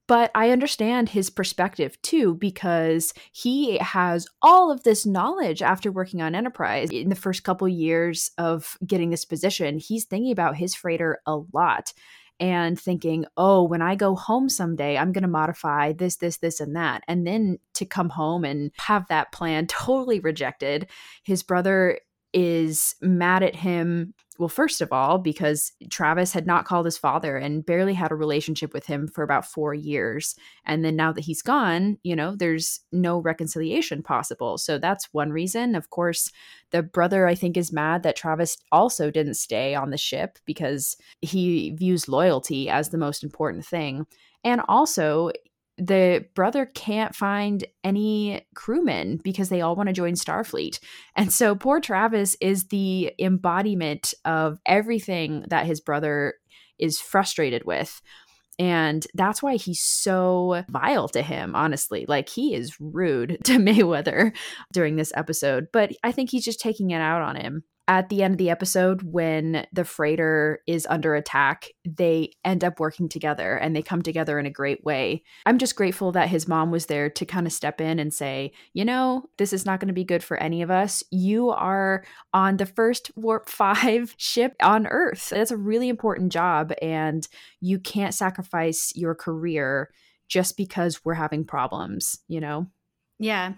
[0.07, 6.21] But I understand his perspective too, because he has all of this knowledge after working
[6.21, 6.89] on Enterprise.
[6.91, 11.39] In the first couple years of getting this position, he's thinking about his freighter a
[11.51, 11.91] lot
[12.39, 16.59] and thinking, oh, when I go home someday, I'm going to modify this, this, this,
[16.59, 17.03] and that.
[17.07, 20.87] And then to come home and have that plan totally rejected.
[21.23, 21.99] His brother
[22.33, 27.37] is mad at him well, first of all, because Travis had not called his father
[27.37, 30.35] and barely had a relationship with him for about four years.
[30.65, 34.57] And then now that he's gone, you know, there's no reconciliation possible.
[34.57, 35.75] So that's one reason.
[35.75, 36.31] Of course,
[36.71, 40.95] the brother, I think, is mad that Travis also didn't stay on the ship because
[41.21, 44.05] he views loyalty as the most important thing.
[44.43, 45.31] And also,
[45.77, 50.79] the brother can't find any crewmen because they all want to join Starfleet.
[51.15, 56.35] And so poor Travis is the embodiment of everything that his brother
[56.79, 58.01] is frustrated with.
[58.59, 62.05] And that's why he's so vile to him, honestly.
[62.07, 64.35] Like he is rude to Mayweather
[64.73, 68.21] during this episode, but I think he's just taking it out on him at the
[68.21, 73.55] end of the episode when the freighter is under attack they end up working together
[73.55, 75.23] and they come together in a great way.
[75.45, 78.51] I'm just grateful that his mom was there to kind of step in and say
[78.73, 81.03] you know this is not going to be good for any of us.
[81.11, 85.29] You are on the first warp 5 ship on earth.
[85.29, 87.27] That's a really important job and
[87.61, 89.91] you can't sacrifice your career
[90.27, 92.67] just because we're having problems you know?
[93.19, 93.53] Yeah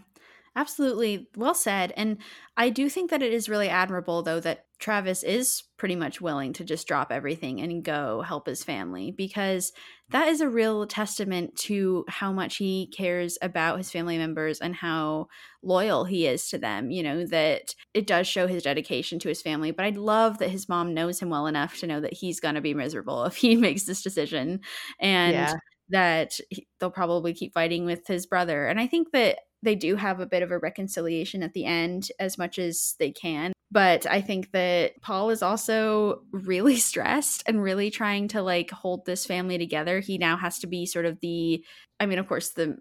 [0.60, 1.30] Absolutely.
[1.38, 1.94] Well said.
[1.96, 2.18] And
[2.58, 6.52] I do think that it is really admirable, though, that Travis is pretty much willing
[6.52, 9.72] to just drop everything and go help his family because
[10.10, 14.76] that is a real testament to how much he cares about his family members and
[14.76, 15.28] how
[15.64, 16.92] loyal he is to them.
[16.92, 19.72] You know, that it does show his dedication to his family.
[19.72, 22.56] But I love that his mom knows him well enough to know that he's going
[22.56, 24.60] to be miserable if he makes this decision.
[25.00, 25.54] And yeah
[25.92, 26.34] that
[26.80, 28.68] they'll probably keep fighting with his brother.
[28.68, 32.10] And I think that they do have a bit of a reconciliation at the end
[32.20, 33.54] as much as they can.
[33.72, 39.06] But I think that Paul is also really stressed and really trying to like hold
[39.06, 40.00] this family together.
[40.00, 41.64] He now has to be sort of the,
[42.00, 42.78] I mean, of course, the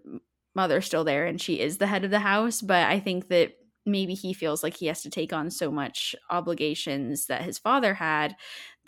[0.55, 3.53] mother's still there and she is the head of the house, but I think that
[3.85, 7.93] maybe he feels like he has to take on so much obligations that his father
[7.93, 8.35] had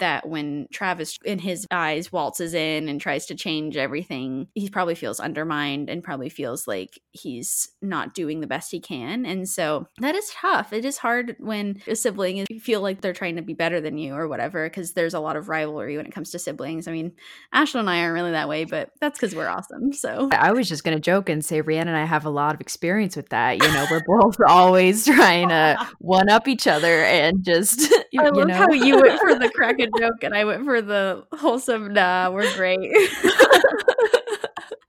[0.02, 4.96] that when Travis, in his eyes, waltzes in and tries to change everything, he probably
[4.96, 9.26] feels undermined and probably feels like he's not doing the best he can.
[9.26, 10.74] And so that is tough.
[10.74, 13.98] It is hard when a sibling you feel like they're trying to be better than
[13.98, 16.88] you or whatever, because there's a lot of rivalry when it comes to siblings.
[16.88, 17.14] I mean,
[17.54, 19.94] Ashley and I aren't really that way, but that's because we're awesome.
[19.94, 22.56] So I was just going to joke and say Rhiannon and I have a lot
[22.56, 23.62] of experience with that.
[23.62, 27.82] You know, we're both always trying to one up each other and just,
[28.12, 28.54] you, love know.
[28.54, 32.54] how you went for the crack joke and I went for the wholesome nah, we're
[32.56, 32.80] great.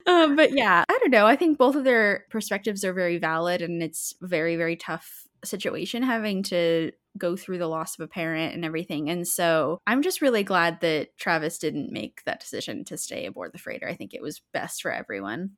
[0.06, 1.26] um, but yeah, I don't know.
[1.26, 6.02] I think both of their perspectives are very valid and it's very, very tough situation
[6.02, 9.10] having to go through the loss of a parent and everything.
[9.10, 13.52] And so I'm just really glad that Travis didn't make that decision to stay aboard
[13.52, 13.88] the freighter.
[13.88, 15.50] I think it was best for everyone.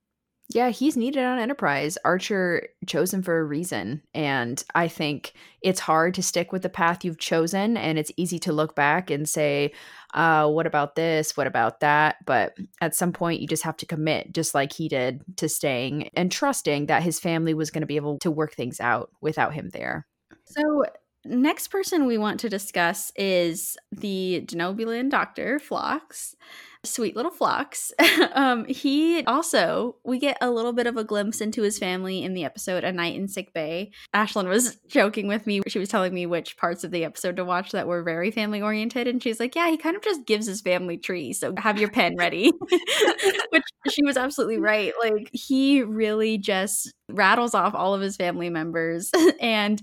[0.50, 1.96] Yeah, he's needed on Enterprise.
[2.04, 4.02] Archer chose him for a reason.
[4.12, 5.32] And I think
[5.62, 7.78] it's hard to stick with the path you've chosen.
[7.78, 9.72] And it's easy to look back and say,
[10.12, 11.36] uh, what about this?
[11.36, 12.16] What about that?
[12.26, 16.10] But at some point, you just have to commit, just like he did, to staying
[16.14, 19.54] and trusting that his family was going to be able to work things out without
[19.54, 20.06] him there.
[20.44, 20.84] So,
[21.24, 26.36] next person we want to discuss is the Denobulan doctor, Phlox.
[26.84, 27.92] Sweet little Phlox.
[28.32, 32.34] um, he also, we get a little bit of a glimpse into his family in
[32.34, 33.92] the episode A Night in Sick Bay.
[34.14, 35.62] Ashlyn was joking with me.
[35.68, 38.62] She was telling me which parts of the episode to watch that were very family
[38.62, 39.08] oriented.
[39.08, 41.40] And she's like, yeah, he kind of just gives his family trees.
[41.40, 42.52] So have your pen ready.
[43.50, 44.92] which she was absolutely right.
[45.02, 49.10] Like, he really just rattles off all of his family members.
[49.40, 49.82] and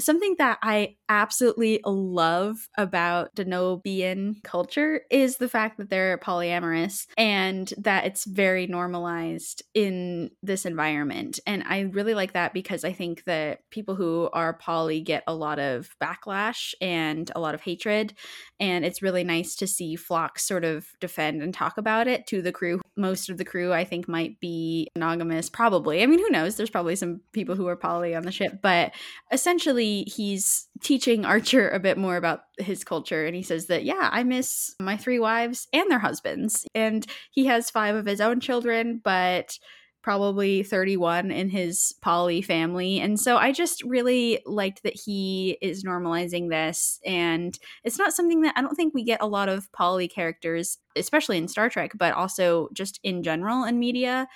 [0.00, 7.72] something that I absolutely love about Denobian culture is the fact that they're polyamorous and
[7.78, 11.38] that it's very normalized in this environment.
[11.46, 15.34] And I really like that because I think that people who are poly get a
[15.34, 18.14] lot of backlash and a lot of hatred.
[18.58, 22.42] And it's really nice to see Phlox sort of defend and talk about it to
[22.42, 22.80] the crew.
[22.96, 26.02] Most of the crew, I think, might be monogamous, probably.
[26.02, 26.56] I mean, who knows?
[26.62, 28.92] There's probably some people who are poly on the ship, but
[29.32, 33.26] essentially, he's teaching Archer a bit more about his culture.
[33.26, 36.64] And he says that, yeah, I miss my three wives and their husbands.
[36.74, 39.58] And he has five of his own children, but
[40.02, 43.00] probably 31 in his poly family.
[43.00, 47.00] And so I just really liked that he is normalizing this.
[47.06, 50.78] And it's not something that I don't think we get a lot of poly characters,
[50.96, 54.26] especially in Star Trek, but also just in general in media.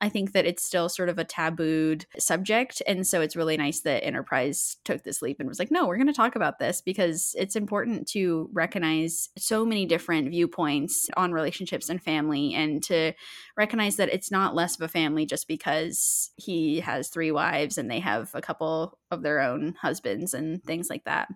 [0.00, 2.82] I think that it's still sort of a tabooed subject.
[2.86, 5.96] And so it's really nice that Enterprise took this leap and was like, no, we're
[5.96, 11.32] going to talk about this because it's important to recognize so many different viewpoints on
[11.32, 13.14] relationships and family and to
[13.56, 17.90] recognize that it's not less of a family just because he has three wives and
[17.90, 21.28] they have a couple of their own husbands and things like that.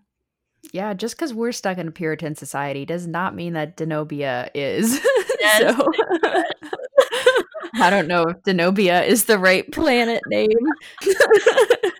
[0.72, 5.00] Yeah, just because we're stuck in a Puritan society does not mean that Denobia is.
[5.40, 5.74] Yes.
[5.74, 5.90] so
[7.74, 10.48] I don't know if Denobia is the right planet name.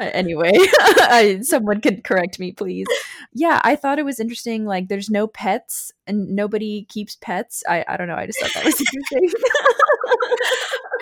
[0.00, 2.86] Uh, anyway, I, someone could correct me, please.
[3.32, 4.64] Yeah, I thought it was interesting.
[4.64, 7.62] Like, there's no pets and nobody keeps pets.
[7.68, 8.14] I, I don't know.
[8.14, 8.80] I just thought that was
[9.12, 9.40] interesting.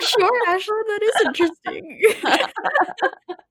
[0.01, 2.01] Sure, Ashley, that is interesting.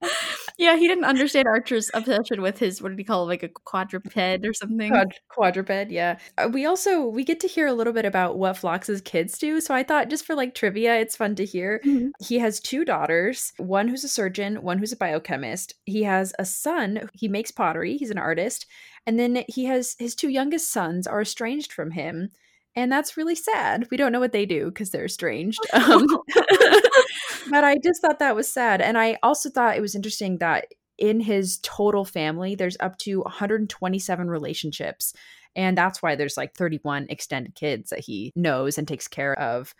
[0.59, 3.49] yeah, he didn't understand Archer's obsession with his what did he call it, like a
[3.49, 4.91] quadruped or something?
[4.91, 6.19] Quad- quadruped, yeah.
[6.39, 9.61] Uh, we also we get to hear a little bit about what Phlox's kids do.
[9.61, 11.81] So I thought just for like trivia, it's fun to hear.
[11.85, 12.09] Mm-hmm.
[12.21, 15.75] He has two daughters, one who's a surgeon, one who's a biochemist.
[15.85, 17.09] He has a son.
[17.13, 17.97] He makes pottery.
[17.97, 18.67] He's an artist.
[19.07, 22.31] And then he has his two youngest sons are estranged from him
[22.77, 23.89] and that's really sad.
[23.91, 25.59] We don't know what they do because they're estranged.
[25.73, 26.07] Um,
[27.51, 30.67] but I just thought that was sad, and I also thought it was interesting that
[30.99, 35.13] in his total family, there's up to 127 relationships.
[35.55, 39.75] And that's why there's like 31 extended kids that he knows and takes care of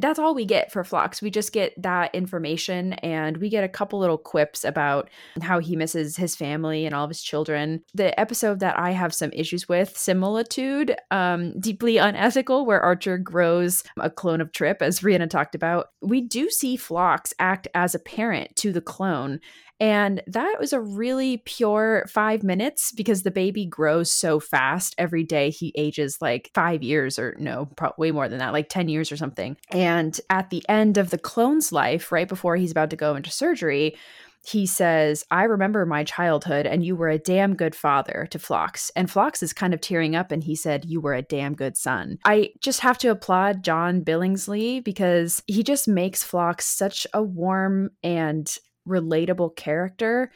[0.00, 1.20] that's all we get for Phlox.
[1.22, 5.08] We just get that information and we get a couple little quips about
[5.42, 7.82] how he misses his family and all of his children.
[7.94, 13.82] The episode that I have some issues with, Similitude, um, deeply unethical, where Archer grows
[13.98, 15.90] a clone of Trip, as Rhianna talked about.
[16.00, 19.40] We do see Phlox act as a parent to the clone
[19.80, 24.94] and that was a really pure five minutes because the baby grows so fast.
[24.98, 28.68] Every day he ages like five years or no, probably way more than that, like
[28.68, 29.56] 10 years or something.
[29.70, 33.30] And at the end of the clone's life, right before he's about to go into
[33.30, 33.96] surgery,
[34.44, 38.90] he says, I remember my childhood and you were a damn good father to Phlox.
[38.96, 41.76] And Phlox is kind of tearing up and he said, You were a damn good
[41.76, 42.18] son.
[42.24, 47.90] I just have to applaud John Billingsley because he just makes Phlox such a warm
[48.02, 48.56] and
[48.88, 50.30] relatable character.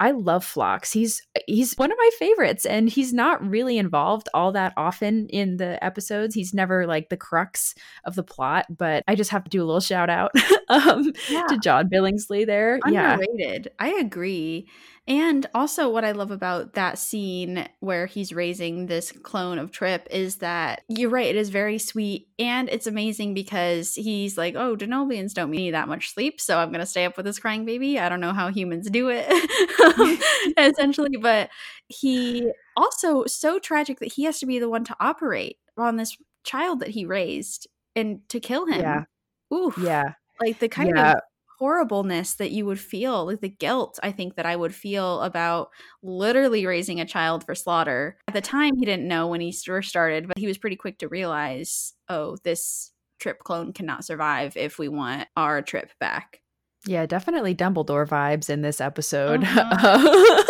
[0.00, 0.92] I love Phlox.
[0.92, 5.56] He's he's one of my favorites and he's not really involved all that often in
[5.56, 6.34] the episodes.
[6.34, 7.74] He's never like the crux
[8.04, 10.32] of the plot, but I just have to do a little shout out
[10.68, 11.46] um, yeah.
[11.48, 12.80] to John Billingsley there.
[12.84, 13.66] Underrated.
[13.66, 13.70] Yeah.
[13.78, 14.66] I agree.
[15.06, 20.08] And also, what I love about that scene where he's raising this clone of Trip
[20.10, 24.76] is that you're right, it is very sweet and it's amazing because he's like, Oh,
[24.76, 27.66] Denobians don't need that much sleep, so I'm going to stay up with this crying
[27.66, 27.98] baby.
[27.98, 29.26] I don't know how humans do it,
[30.58, 31.50] essentially, but
[31.88, 36.16] he also so tragic that he has to be the one to operate on this
[36.44, 38.80] child that he raised and to kill him.
[38.80, 39.04] Yeah.
[39.52, 39.72] Ooh.
[39.78, 40.14] Yeah.
[40.40, 41.12] Like the kind yeah.
[41.12, 41.20] of
[41.58, 45.70] horribleness that you would feel, like the guilt I think that I would feel about
[46.02, 48.18] literally raising a child for slaughter.
[48.28, 50.98] At the time, he didn't know when he first started, but he was pretty quick
[50.98, 56.40] to realize, oh, this trip clone cannot survive if we want our trip back.
[56.86, 59.44] Yeah, definitely Dumbledore vibes in this episode.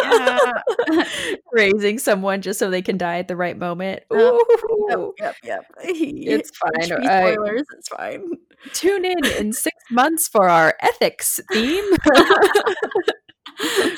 [0.07, 1.05] Uh-huh.
[1.53, 4.03] Raising someone just so they can die at the right moment.
[4.13, 4.45] Ooh.
[5.19, 5.85] Yep, yep, yep.
[5.85, 7.03] It's fine.
[7.03, 8.33] Spoilers, it's fine.
[8.73, 11.85] Tune in in six months for our ethics theme.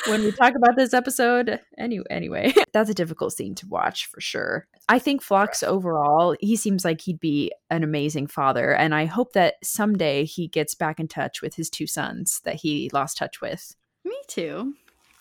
[0.06, 1.60] When we talk about this episode.
[1.78, 4.66] Anyway, anyway, that's a difficult scene to watch for sure.
[4.88, 9.32] I think Phlox overall, he seems like he'd be an amazing father, and I hope
[9.32, 13.40] that someday he gets back in touch with his two sons that he lost touch
[13.40, 13.74] with.
[14.04, 14.74] Me too.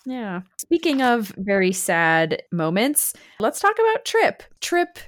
[0.04, 0.42] Yeah.
[0.58, 4.42] Speaking of very sad moments, let's talk about Trip.
[4.60, 4.98] Trip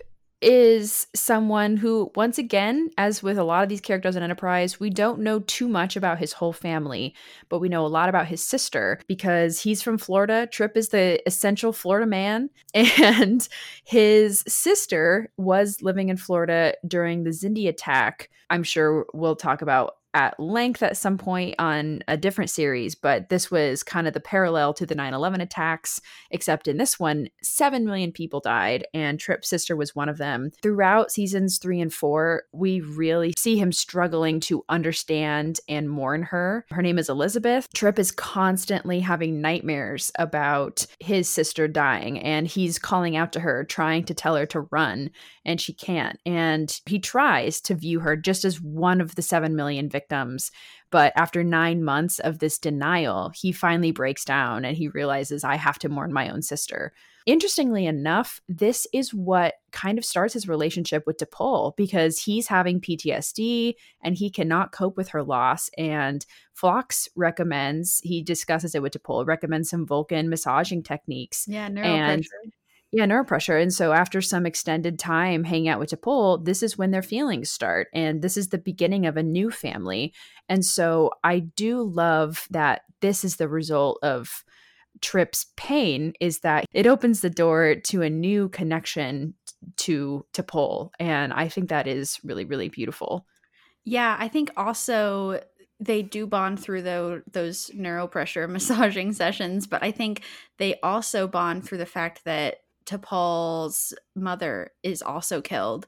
[0.41, 4.91] is someone who, once again, as with a lot of these characters in Enterprise, we
[4.91, 7.15] don't know too much about his whole family,
[7.49, 10.47] but we know a lot about his sister because he's from Florida.
[10.47, 13.49] Trip is the essential Florida man, and
[13.85, 18.31] his sister was living in Florida during the Xindi attack.
[18.51, 23.29] I'm sure we'll talk about at length at some point on a different series, but
[23.29, 26.01] this was kind of the parallel to the 9 11 attacks,
[26.31, 30.51] except in this one, 7 million people died, and Trip's sister was one of them.
[30.63, 36.65] Throughout seasons three and four, we really see him struggling to understand and mourn her.
[36.71, 37.69] Her name is Elizabeth.
[37.75, 43.65] Trip is constantly having nightmares about his sister dying, and he's calling out to her,
[43.65, 45.11] trying to tell her to run,
[45.45, 46.19] and she can't.
[46.25, 49.98] And he tries to view her just as one of the 7 million victims.
[50.91, 55.57] But after nine months of this denial, he finally breaks down and he realizes, I
[55.57, 56.93] have to mourn my own sister.
[57.27, 62.81] Interestingly enough, this is what kind of starts his relationship with T'Pol because he's having
[62.81, 65.69] PTSD and he cannot cope with her loss.
[65.77, 66.25] And
[66.55, 71.45] Phlox recommends, he discusses it with T'Pol, recommends some Vulcan massaging techniques.
[71.47, 71.67] Yeah.
[71.67, 72.27] And
[72.91, 73.59] yeah, nerve pressure.
[73.59, 77.51] And so after some extended time hanging out with T'Pol, this is when their feelings
[77.51, 77.89] start.
[77.93, 80.15] And this is the beginning of a new family.
[80.49, 84.43] And so I do love that this is the result of
[85.03, 89.35] Trip's pain is that it opens the door to a new connection
[89.77, 90.91] to T'Pol.
[90.99, 93.27] And I think that is really, really beautiful.
[93.85, 95.41] Yeah, I think also
[95.79, 100.23] they do bond through the, those neuropressure massaging sessions, but I think
[100.57, 102.57] they also bond through the fact that
[102.89, 105.87] T'Pol's mother is also killed,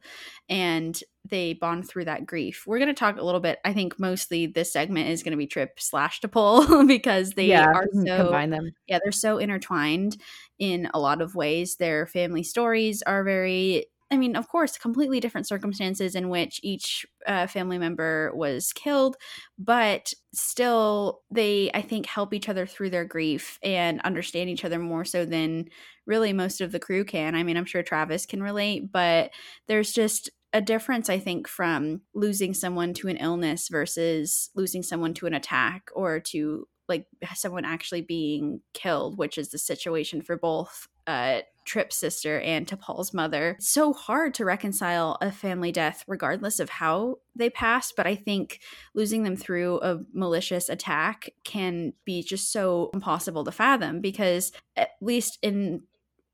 [0.48, 2.64] and they bond through that grief.
[2.66, 3.59] We're going to talk a little bit.
[3.64, 7.68] I think mostly this segment is going to be Trip slash T'Pol because they yeah,
[7.68, 8.72] are so combine them.
[8.86, 10.18] Yeah, they're so intertwined
[10.59, 11.76] in a lot of ways.
[11.76, 17.06] Their family stories are very I mean, of course, completely different circumstances in which each
[17.26, 19.16] uh, family member was killed,
[19.56, 24.80] but still, they, I think, help each other through their grief and understand each other
[24.80, 25.68] more so than
[26.06, 27.36] really most of the crew can.
[27.36, 29.30] I mean, I'm sure Travis can relate, but
[29.68, 35.14] there's just a difference, I think, from losing someone to an illness versus losing someone
[35.14, 40.36] to an attack or to like someone actually being killed, which is the situation for
[40.36, 43.56] both uh, Trip's sister and T'Pol's mother.
[43.61, 48.61] So hard to reconcile a family death regardless of how they passed, but I think
[48.94, 54.90] losing them through a malicious attack can be just so impossible to fathom because at
[55.00, 55.82] least in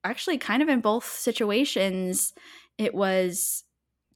[0.05, 2.33] actually kind of in both situations
[2.79, 3.65] it was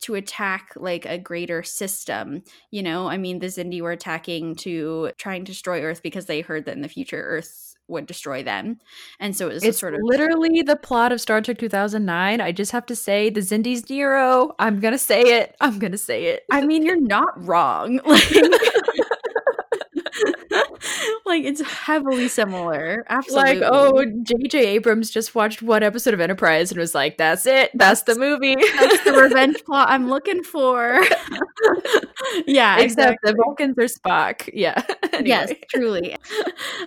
[0.02, 2.42] to attack like a greater system.
[2.70, 6.40] You know, I mean, the Xindi were attacking to try and destroy Earth because they
[6.40, 8.80] heard that in the future Earth would destroy them.
[9.18, 12.40] And so it was it's sort of literally the plot of Star Trek 2009.
[12.40, 14.54] I just have to say the Xindi's Nero.
[14.58, 15.56] I'm going to say it.
[15.60, 16.44] I'm going to say it.
[16.50, 18.00] I mean, you're not wrong.
[18.10, 18.32] Like,
[21.26, 23.04] like it's heavily similar.
[23.08, 23.60] Absolutely.
[23.60, 24.66] Like, oh, J.J.
[24.66, 27.70] Abrams just watched one episode of Enterprise and was like, "That's it.
[27.74, 28.56] That's, the movie.
[28.56, 31.02] that's the revenge plot I'm looking for.
[32.46, 33.32] yeah, Except exactly.
[33.32, 34.48] the Vulcans are Spock.
[34.60, 34.82] Yeah.
[35.22, 36.16] Yes, truly.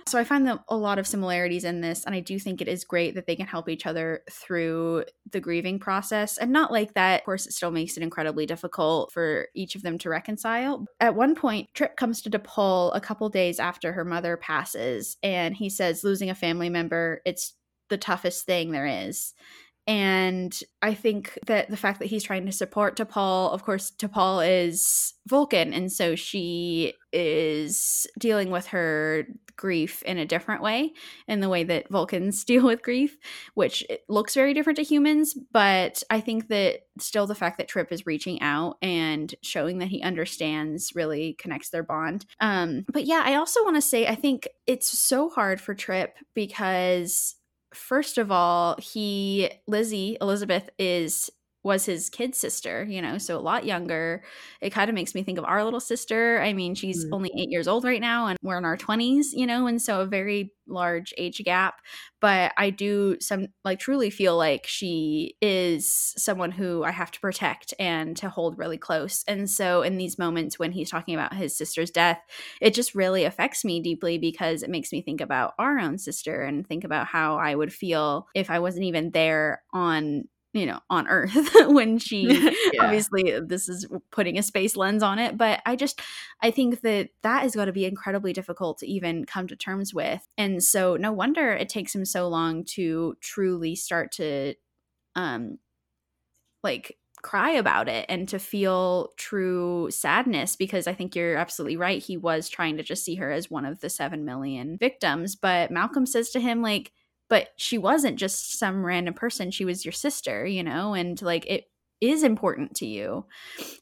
[0.08, 2.82] so I find a lot of similarities in this, and I do think it is
[2.82, 6.36] great that they can help each other through the grieving process.
[6.36, 9.82] And not like that, of course, it still makes it incredibly difficult for each of
[9.82, 10.84] them to reconcile.
[10.98, 15.54] At one point, Trip comes to T'Pol a couple days after her mother passes, and
[15.54, 17.54] he says, losing a family member, it's
[17.88, 19.32] the toughest thing there is.
[19.86, 24.46] And I think that the fact that he's trying to support T'Pol, of course, T'Pol
[24.66, 29.26] is Vulcan, and so she is dealing with her
[29.56, 30.92] grief in a different way,
[31.28, 33.16] in the way that Vulcans deal with grief,
[33.54, 35.34] which looks very different to humans.
[35.52, 39.88] But I think that still the fact that Trip is reaching out and showing that
[39.88, 42.24] he understands really connects their bond.
[42.40, 46.16] Um, but yeah, I also want to say I think it's so hard for Trip
[46.34, 47.36] because
[47.74, 51.30] first of all, he Lizzie Elizabeth is
[51.64, 54.22] was his kid sister, you know, so a lot younger.
[54.60, 56.40] It kind of makes me think of our little sister.
[56.42, 57.08] I mean, she's mm.
[57.12, 60.02] only eight years old right now, and we're in our 20s, you know, and so
[60.02, 61.76] a very large age gap.
[62.20, 67.20] But I do some like truly feel like she is someone who I have to
[67.20, 69.24] protect and to hold really close.
[69.26, 72.20] And so in these moments when he's talking about his sister's death,
[72.60, 76.42] it just really affects me deeply because it makes me think about our own sister
[76.42, 80.24] and think about how I would feel if I wasn't even there on
[80.54, 82.84] you know on earth when she yeah.
[82.84, 86.00] obviously this is putting a space lens on it but i just
[86.42, 89.92] i think that that is going to be incredibly difficult to even come to terms
[89.92, 94.54] with and so no wonder it takes him so long to truly start to
[95.16, 95.58] um
[96.62, 102.00] like cry about it and to feel true sadness because I think you're absolutely right.
[102.00, 105.34] He was trying to just see her as one of the 7 million victims.
[105.34, 106.92] But Malcolm says to him, like,
[107.28, 111.46] but she wasn't just some random person she was your sister you know and like
[111.46, 111.66] it
[112.00, 113.24] is important to you.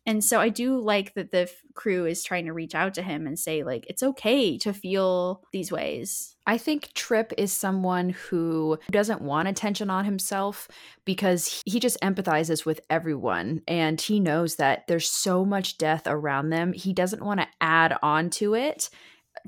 [0.06, 3.02] And so i do like that the f- crew is trying to reach out to
[3.02, 6.36] him and say like it's okay to feel these ways.
[6.46, 10.68] I think trip is someone who doesn't want attention on himself
[11.04, 16.50] because he just empathizes with everyone and he knows that there's so much death around
[16.50, 18.90] them he doesn't want to add on to it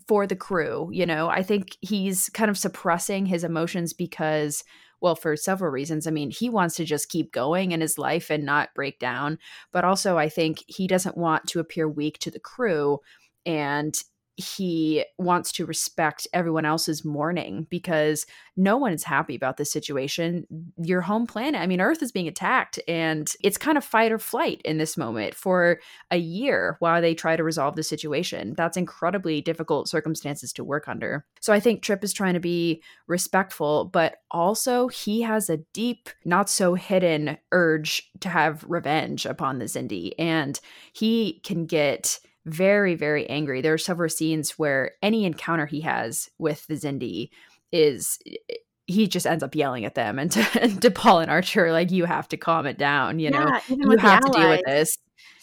[0.07, 0.89] for the crew.
[0.93, 4.65] You know, I think he's kind of suppressing his emotions because,
[5.01, 6.07] well, for several reasons.
[6.07, 9.39] I mean, he wants to just keep going in his life and not break down.
[9.73, 13.01] But also, I think he doesn't want to appear weak to the crew.
[13.47, 13.99] And
[14.37, 18.27] he wants to respect everyone else's mourning because
[18.57, 20.47] no one is happy about this situation.
[20.77, 24.19] Your home planet, I mean, Earth is being attacked, and it's kind of fight or
[24.19, 25.81] flight in this moment for
[26.11, 28.55] a year while they try to resolve the situation.
[28.57, 31.25] That's incredibly difficult circumstances to work under.
[31.41, 36.09] So I think Trip is trying to be respectful, but also he has a deep,
[36.25, 40.59] not so hidden urge to have revenge upon the Xindi, and
[40.93, 43.61] he can get very, very angry.
[43.61, 47.31] There are several scenes where any encounter he has with the Xindi
[47.73, 48.55] is eh,
[48.87, 52.29] he just ends up yelling at them and to, T'Pol and Archer, like, you have
[52.29, 54.99] to calm it down, you know, you have to deal with this.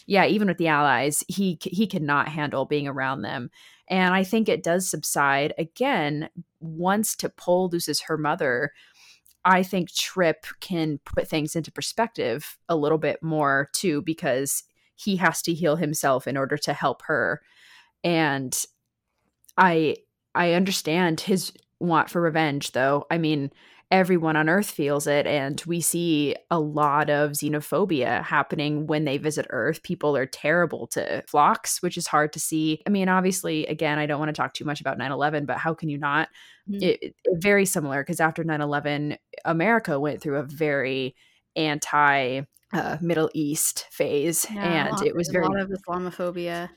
[0.06, 3.50] Yeah, even with the allies, he he cannot handle being around them.
[3.88, 6.30] And I think it does subside again
[6.60, 8.74] once to T'Pol loses her mother.
[9.44, 14.64] I think Trip can put things into perspective a little bit more too, because
[15.04, 17.42] he has to heal himself in order to help her.
[18.04, 18.58] And
[19.58, 19.98] i
[20.34, 23.06] i understand his want for revenge though.
[23.12, 23.52] I mean
[23.90, 29.18] everyone on earth feels it and we see a lot of xenophobia happening when they
[29.18, 29.84] visit earth.
[29.84, 32.82] People are terrible to Phlox which is hard to see.
[32.88, 35.74] I mean obviously again i don't want to talk too much about 9-11 but how
[35.74, 36.30] can you not?
[36.70, 36.84] Mm-hmm.
[36.84, 41.16] it, it, very similar because after 9-11 america went through a very
[41.56, 42.44] anti
[42.74, 46.70] uh, Middle East phase, yeah, and it was very a lot of Islamophobia.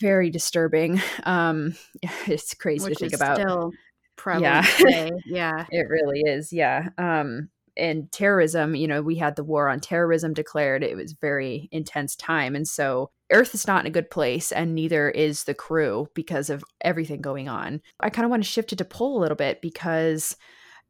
[0.00, 1.00] Very disturbing.
[1.24, 1.76] Um,
[2.26, 3.36] it's crazy Which to think about.
[3.36, 3.72] Still
[4.16, 4.76] prevalent yeah.
[4.76, 5.10] today.
[5.26, 6.52] Yeah, it really is.
[6.52, 6.88] Yeah.
[6.98, 10.82] Um, and terrorism, you know, we had the war on terrorism declared.
[10.82, 14.74] It was very intense time, and so Earth is not in a good place, and
[14.74, 17.80] neither is the crew because of everything going on.
[18.00, 20.36] I kind of want to shift it to T'Pol a little bit because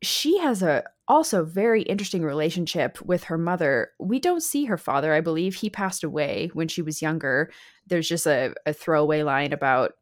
[0.03, 3.91] she has a also very interesting relationship with her mother.
[3.99, 5.13] We don't see her father.
[5.13, 7.51] I believe he passed away when she was younger.
[7.89, 9.95] There's just a, a throwaway line about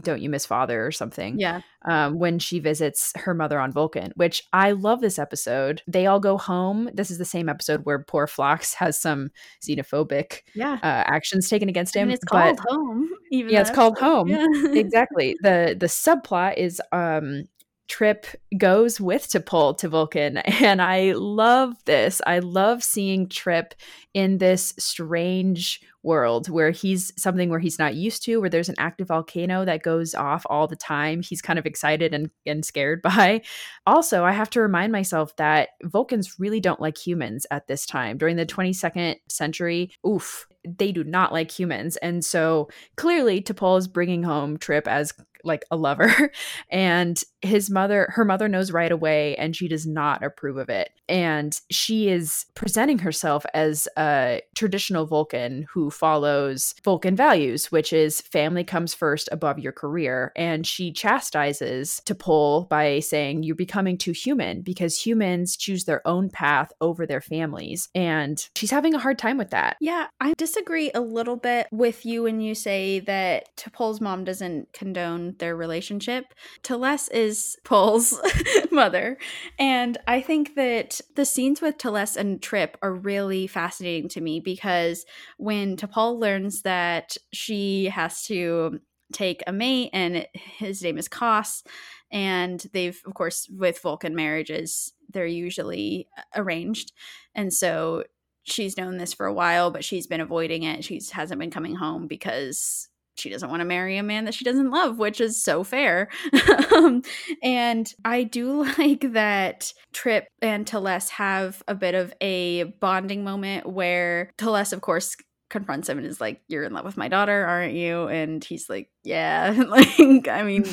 [0.00, 4.10] don't you miss father or something yeah um, when she visits her mother on vulcan
[4.16, 7.98] which i love this episode they all go home this is the same episode where
[7.98, 9.30] poor Phlox has some
[9.62, 10.78] xenophobic yeah.
[10.82, 14.46] uh, actions taken against him and it's called home yeah it's called home yeah.
[14.72, 17.44] exactly the the subplot is um
[17.88, 18.26] Trip
[18.56, 20.38] goes with to T'Pol to Vulcan.
[20.62, 22.22] And I love this.
[22.26, 23.74] I love seeing Trip
[24.14, 28.74] in this strange world where he's something where he's not used to, where there's an
[28.78, 31.22] active volcano that goes off all the time.
[31.22, 33.42] He's kind of excited and, and scared by.
[33.86, 38.18] Also, I have to remind myself that Vulcans really don't like humans at this time.
[38.18, 41.96] During the 22nd century, oof, they do not like humans.
[41.96, 45.12] And so clearly, T'Pol is bringing home Trip as
[45.44, 46.30] like a lover
[46.70, 50.90] and his mother her mother knows right away and she does not approve of it.
[51.08, 58.20] And she is presenting herself as a traditional vulcan who follows vulcan values which is
[58.20, 60.32] family comes first above your career.
[60.36, 66.06] And she chastises to T'Pol by saying you're becoming too human because humans choose their
[66.06, 69.76] own path over their families and she's having a hard time with that.
[69.80, 74.72] Yeah i'm disagree a little bit with you when you say that T'Pol's mom doesn't
[74.72, 76.34] condone their relationship.
[76.62, 78.20] T'Les is Paul's
[78.70, 79.18] mother.
[79.58, 84.40] And I think that the scenes with T'Les and Trip are really fascinating to me
[84.40, 85.04] because
[85.38, 88.80] when T'Pol learns that she has to
[89.12, 91.62] take a mate and his name is Koss
[92.10, 96.92] and they've of course with Vulcan marriages they're usually uh, arranged
[97.34, 98.04] and so
[98.44, 101.74] she's known this for a while but she's been avoiding it she hasn't been coming
[101.74, 105.42] home because she doesn't want to marry a man that she doesn't love, which is
[105.42, 106.08] so fair.
[106.76, 107.02] um,
[107.42, 113.66] and I do like that Trip and T'Les have a bit of a bonding moment
[113.66, 115.16] where T'Les, of course,
[115.50, 118.68] confronts him and is like, "You're in love with my daughter, aren't you?" And he's
[118.68, 120.64] like, "Yeah." like, I mean,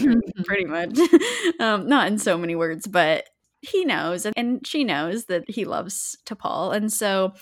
[0.46, 0.98] pretty much.
[1.60, 3.26] um, not in so many words, but
[3.62, 7.34] he knows, and, and she knows that he loves T'Pol, and so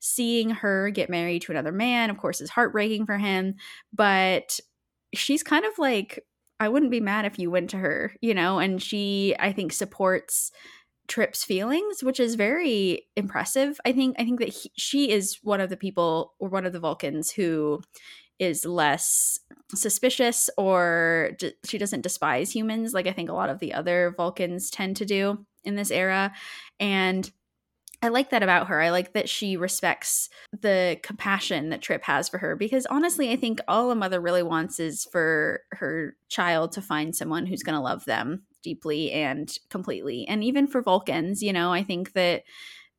[0.00, 3.54] seeing her get married to another man, of course, is heartbreaking for him.
[3.92, 4.60] But
[5.14, 6.24] she's kind of like,
[6.58, 9.72] I wouldn't be mad if you went to her, you know, and she, I think,
[9.72, 10.52] supports
[11.08, 13.80] Trip's feelings, which is very impressive.
[13.84, 16.72] I think I think that he, she is one of the people or one of
[16.72, 17.80] the Vulcans who
[18.38, 19.38] is less
[19.74, 24.12] suspicious or d- she doesn't despise humans like I think a lot of the other
[24.16, 26.32] Vulcans tend to do in this era
[26.78, 27.30] and
[28.02, 28.80] I like that about her.
[28.80, 30.28] I like that she respects
[30.60, 34.42] the compassion that Trip has for her because honestly, I think all a mother really
[34.42, 39.56] wants is for her child to find someone who's going to love them deeply and
[39.70, 40.26] completely.
[40.28, 42.42] And even for Vulcans, you know, I think that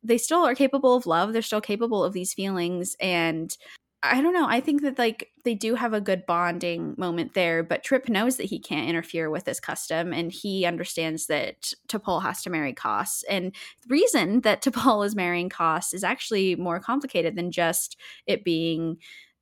[0.02, 1.32] they still are capable of love.
[1.32, 2.96] They're still capable of these feelings.
[3.00, 3.56] And
[4.02, 4.46] I don't know.
[4.48, 8.36] I think that like they do have a good bonding moment there, but Trip knows
[8.36, 12.72] that he can't interfere with this custom and he understands that T'Pol has to marry
[12.72, 13.24] Koss.
[13.28, 18.44] And the reason that T'Pol is marrying Koss is actually more complicated than just it
[18.44, 18.98] being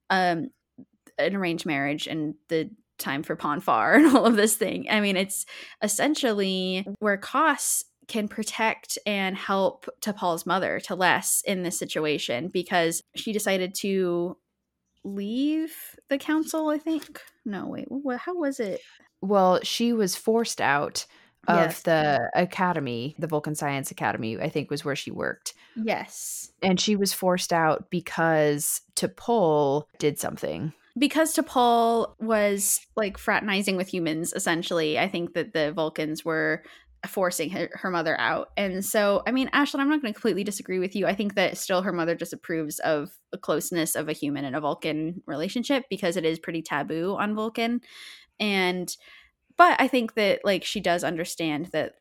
[0.08, 0.48] um
[1.18, 4.86] an arranged marriage and the time for Pon farr and all of this thing.
[4.88, 5.44] I mean, it's
[5.82, 13.32] essentially where Koss can protect and help T'Pol's mother, T'Les, in this situation because she
[13.32, 14.36] decided to
[15.06, 15.74] leave
[16.08, 17.20] the council, I think.
[17.44, 18.80] No, wait, what, how was it?
[19.20, 21.06] Well, she was forced out
[21.48, 21.82] of Yes.
[21.82, 25.54] the academy, the Vulcan Science Academy, I think was where she worked.
[25.76, 26.50] Yes.
[26.60, 30.72] And she was forced out because T'Pol did something.
[30.98, 36.62] because T'Pol was like fraternizing with humans, essentially, I think that the Vulcans were
[37.10, 38.50] forcing her, her mother out.
[38.56, 41.06] And so, I mean, Ashlyn, I'm not going to completely disagree with you.
[41.06, 44.60] I think that still her mother disapproves of the closeness of a human and a
[44.60, 47.80] Vulcan relationship because it is pretty taboo on Vulcan.
[48.38, 48.94] And,
[49.56, 51.94] but I think that like she does understand that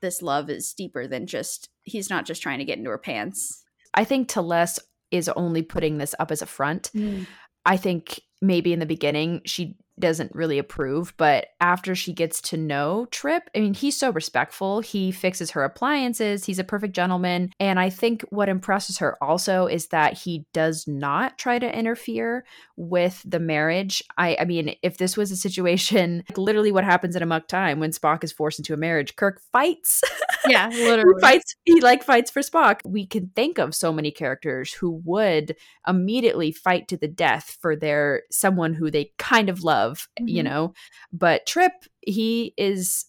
[0.00, 3.64] this love is deeper than just, he's not just trying to get into her pants.
[3.94, 4.78] I think T'Les
[5.10, 6.90] is only putting this up as a front.
[6.94, 7.26] Mm.
[7.64, 12.56] I think maybe in the beginning she doesn't really approve, but after she gets to
[12.56, 14.80] know Trip, I mean, he's so respectful.
[14.80, 16.44] He fixes her appliances.
[16.44, 17.50] He's a perfect gentleman.
[17.60, 22.44] And I think what impresses her also is that he does not try to interfere
[22.76, 24.02] with the marriage.
[24.16, 27.80] I, I mean, if this was a situation, like literally what happens in Amok Time
[27.80, 30.02] when Spock is forced into a marriage, Kirk fights.
[30.44, 30.70] Yeah,
[31.04, 31.20] he literally.
[31.20, 32.80] fights he like fights for Spock.
[32.84, 37.76] We can think of so many characters who would immediately fight to the death for
[37.76, 40.44] their someone who they kind of love, you Mhm.
[40.44, 40.74] know.
[41.12, 43.06] But Trip, he is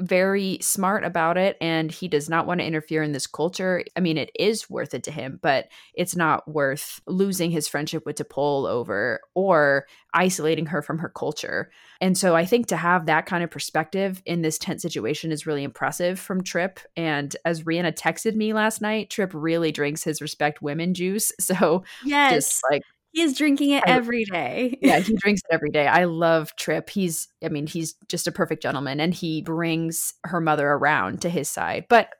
[0.00, 3.82] very smart about it and he does not want to interfere in this culture.
[3.96, 8.04] I mean, it is worth it to him, but it's not worth losing his friendship
[8.04, 11.70] with T'Pol over or isolating her from her culture.
[12.00, 15.46] And so I think to have that kind of perspective in this tense situation is
[15.46, 16.78] really impressive from Trip.
[16.96, 21.32] And as Rihanna texted me last night, Trip really drinks his respect women juice.
[21.40, 22.34] So Yes.
[22.34, 22.82] just like
[23.16, 24.78] he is drinking it I- every day.
[24.82, 25.86] yeah, he drinks it every day.
[25.86, 26.90] I love Trip.
[26.90, 31.30] He's, I mean, he's just a perfect gentleman and he brings her mother around to
[31.30, 31.86] his side.
[31.88, 32.10] But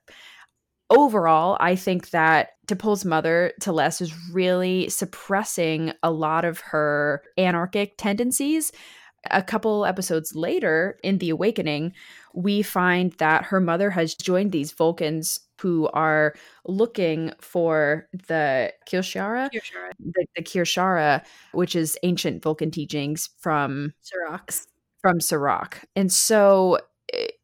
[0.88, 7.98] overall, I think that T'Pol's mother, T'Les, is really suppressing a lot of her anarchic
[7.98, 8.72] tendencies.
[9.30, 11.92] A couple episodes later in The Awakening,
[12.36, 16.34] we find that her mother has joined these Vulcans who are
[16.66, 19.62] looking for the Kir'Shara You're
[19.98, 24.66] the, the Kir'Shara, which is ancient Vulcan teachings from Surak.
[25.00, 25.84] from Surak.
[25.96, 26.78] And so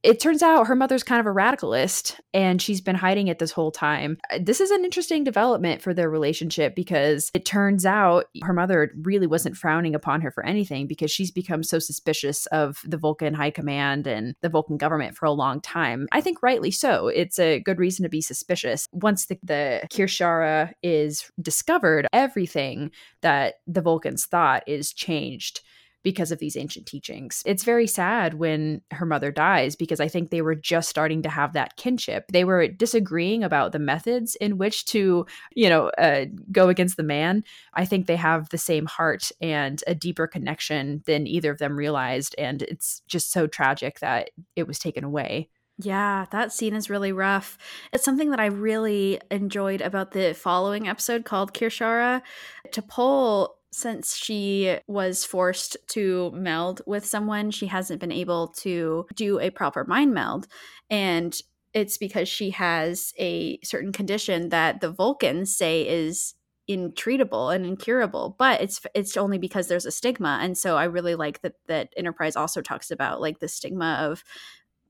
[0.03, 3.53] it turns out her mother's kind of a radicalist and she's been hiding it this
[3.53, 4.19] whole time.
[4.31, 8.93] Uh, this is an interesting development for their relationship because it turns out her mother
[9.03, 13.35] really wasn't frowning upon her for anything because she's become so suspicious of the Vulcan
[13.35, 16.09] High Command and the Vulcan government for a long time.
[16.11, 17.09] I think rightly so.
[17.09, 18.89] It's a good reason to be suspicious.
[18.93, 22.91] Once the, the Kir'Shara is discovered, everything
[23.21, 25.61] that the Vulcans thought is changed
[26.03, 27.43] because of these ancient teachings.
[27.47, 31.29] It's very sad when her mother dies because I think they were just starting to
[31.29, 32.25] have that kinship.
[32.33, 37.03] They were disagreeing about the methods in which to, you know, uh, go against the
[37.03, 37.45] man.
[37.75, 41.77] I think they have the same heart and a deeper connection than either of them
[41.77, 42.35] realized.
[42.39, 45.49] And it's just so tragic that it was taken away.
[45.79, 47.57] Yeah, that scene is really rough.
[47.93, 52.23] It's something that I really enjoyed about the following episode called Kir'Shara.
[52.69, 59.41] T'Pol since she was forced to meld with someone, she hasn't been able to do
[59.41, 60.47] a proper mind meld.
[60.91, 61.35] And
[61.73, 66.35] it's because she has a certain condition that the Vulcans say is
[66.71, 71.17] intreatable and incurable but it's it's only because there's a stigma and so i really
[71.17, 74.23] like that that enterprise also talks about like the stigma of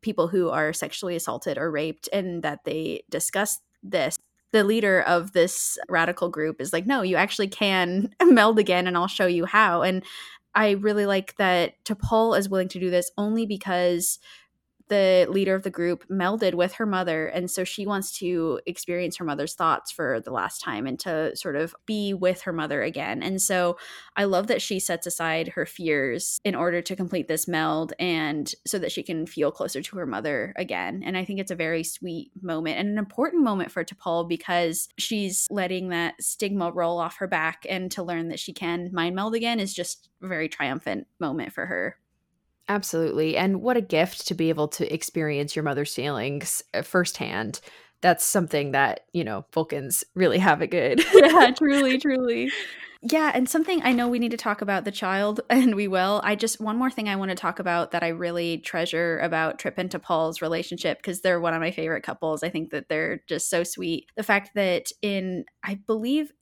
[0.02, 4.18] people who are sexually assaulted or raped and that they discuss this
[4.52, 8.96] the leader of this radical group is like, no, you actually can meld again, and
[8.96, 9.82] I'll show you how.
[9.82, 10.04] And
[10.54, 14.18] I really like that T'Pol is willing to do this only because
[14.88, 19.16] the leader of the group melded with her mother and so she wants to experience
[19.16, 22.82] her mother's thoughts for the last time and to sort of be with her mother
[22.82, 23.22] again.
[23.22, 23.76] And so
[24.16, 28.52] i love that she sets aside her fears in order to complete this meld and
[28.66, 31.02] so that she can feel closer to her mother again.
[31.04, 34.88] And i think it's a very sweet moment and an important moment for T'Pol because
[34.98, 39.16] she's letting that stigma roll off her back and to learn that she can mind
[39.16, 41.96] meld again is just a very triumphant moment for her
[42.68, 43.36] Absolutely.
[43.36, 47.60] And what a gift to be able to experience your mother's feelings uh, firsthand.
[48.00, 51.04] That's something that, you know, Vulcans really have it good.
[51.14, 52.50] yeah, truly, truly.
[53.04, 56.20] Yeah, and something I know we need to talk about the child, and we will.
[56.22, 59.58] I just, one more thing I want to talk about that I really treasure about
[59.58, 62.44] Trip and T'Pol's relationship, because they're one of my favorite couples.
[62.44, 64.06] I think that they're just so sweet.
[64.16, 66.32] The fact that in, I believe,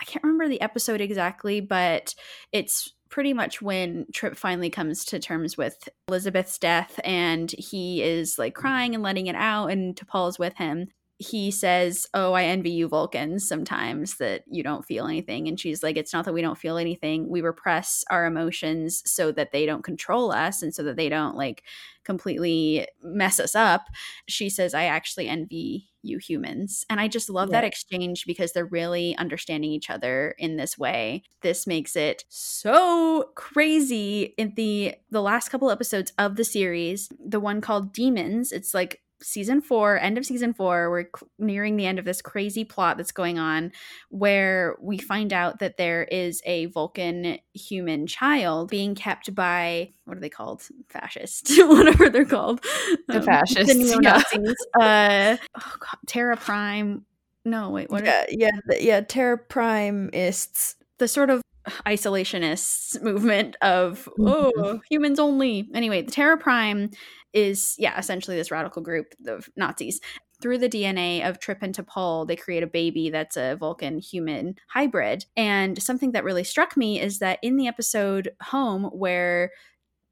[0.00, 2.14] I can't remember the episode exactly, but
[2.50, 8.38] it's pretty much when Trip finally comes to terms with Elizabeth's death and he is
[8.38, 10.88] like crying and letting it out, and T'Pol's with him.
[11.20, 15.48] He says, Oh, I envy you, Vulcans, sometimes that you don't feel anything.
[15.48, 17.28] And she's like, It's not that we don't feel anything.
[17.28, 21.36] We repress our emotions so that they don't control us and so that they don't
[21.36, 21.62] like
[22.04, 23.88] completely mess us up.
[24.28, 26.86] She says, I actually envy you humans.
[26.88, 27.60] And I just love yeah.
[27.60, 31.24] that exchange because they're really understanding each other in this way.
[31.42, 37.40] This makes it so crazy in the the last couple episodes of the series, the
[37.40, 41.98] one called Demons, it's like season four, end of season four, we're nearing the end
[41.98, 43.72] of this crazy plot that's going on
[44.08, 50.16] where we find out that there is a Vulcan human child being kept by what
[50.16, 50.62] are they called?
[50.88, 52.64] Fascist, whatever they're called.
[53.08, 53.72] The um, fascists.
[53.72, 54.56] The neo Nazis.
[54.78, 55.36] Yeah.
[55.36, 57.04] Uh, oh God, Terra Prime.
[57.44, 58.04] No, wait, what?
[58.04, 60.76] Yeah, are- yeah, yeah, Terra Primeists.
[60.98, 61.42] The sort of
[61.86, 64.28] isolationists movement of mm-hmm.
[64.28, 65.68] oh humans only.
[65.74, 66.90] Anyway the terra prime
[67.32, 70.00] is yeah essentially this radical group of nazis.
[70.42, 74.54] Through the dna of trip and T'Pol, they create a baby that's a vulcan human
[74.68, 75.26] hybrid.
[75.36, 79.50] And something that really struck me is that in the episode home where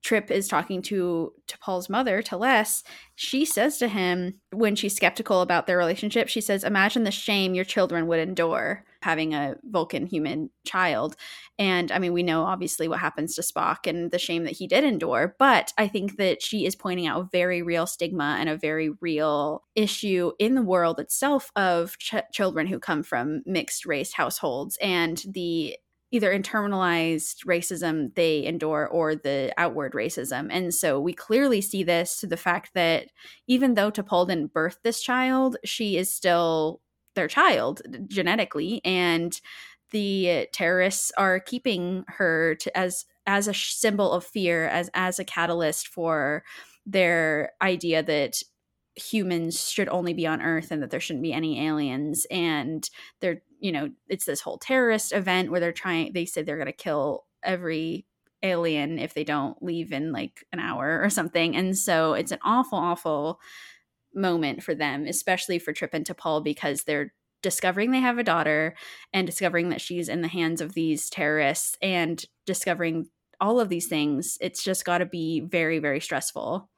[0.03, 2.82] Trip is talking to T'Pol's mother, T'Les,
[3.14, 7.55] she says to him when she's skeptical about their relationship, she says, Imagine the shame
[7.55, 11.16] your children would endure having a Vulcan human child.
[11.59, 14.66] And I mean, we know obviously what happens to Spock and the shame that he
[14.66, 18.49] did endure, but I think that she is pointing out a very real stigma and
[18.49, 23.86] a very real issue in the world itself of ch- children who come from mixed
[23.86, 25.76] race households and the
[26.11, 30.48] either internalized racism they endure or the outward racism.
[30.50, 33.09] And so we clearly see this to the fact that
[33.46, 36.80] even though T'Pol didn't birth this child, she is still
[37.14, 38.80] their child genetically.
[38.84, 39.38] And
[39.90, 45.24] the terrorists are keeping her to, as as a symbol of fear, as as a
[45.24, 46.44] catalyst for
[46.86, 48.42] their idea that
[48.96, 52.90] humans should only be on earth and that there shouldn't be any aliens and
[53.20, 56.66] they're you know it's this whole terrorist event where they're trying they said they're going
[56.66, 58.06] to kill every
[58.42, 62.38] alien if they don't leave in like an hour or something and so it's an
[62.44, 63.40] awful awful
[64.14, 68.74] moment for them especially for trip and T'Pol because they're discovering they have a daughter
[69.12, 73.09] and discovering that she's in the hands of these terrorists and discovering
[73.40, 76.68] all of these things it's just got to be very very stressful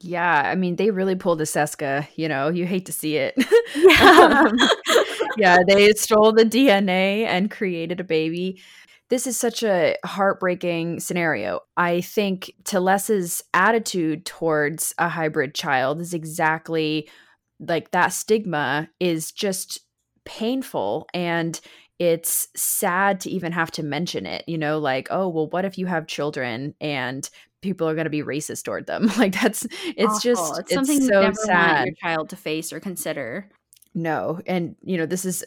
[0.00, 2.08] Yeah, I mean, they really pulled a Seska.
[2.16, 3.34] You know, you hate to see it.
[3.76, 4.48] Yeah.
[4.52, 4.56] Um,
[5.36, 8.60] yeah, they stole the DNA and created a baby.
[9.08, 11.60] This is such a heartbreaking scenario.
[11.76, 17.08] I think T'Les's attitude towards a hybrid child is exactly
[17.60, 19.80] like that stigma is just
[20.24, 21.60] painful and
[21.98, 25.78] it's sad to even have to mention it, you know, like, oh, well, what if
[25.78, 27.28] you have children and
[27.60, 29.08] people are going to be racist toward them?
[29.18, 30.20] Like that's it's Awful.
[30.20, 31.74] just it's it's, something you so never sad.
[31.74, 33.50] want your child to face or consider.
[33.94, 35.44] No, and you know, this is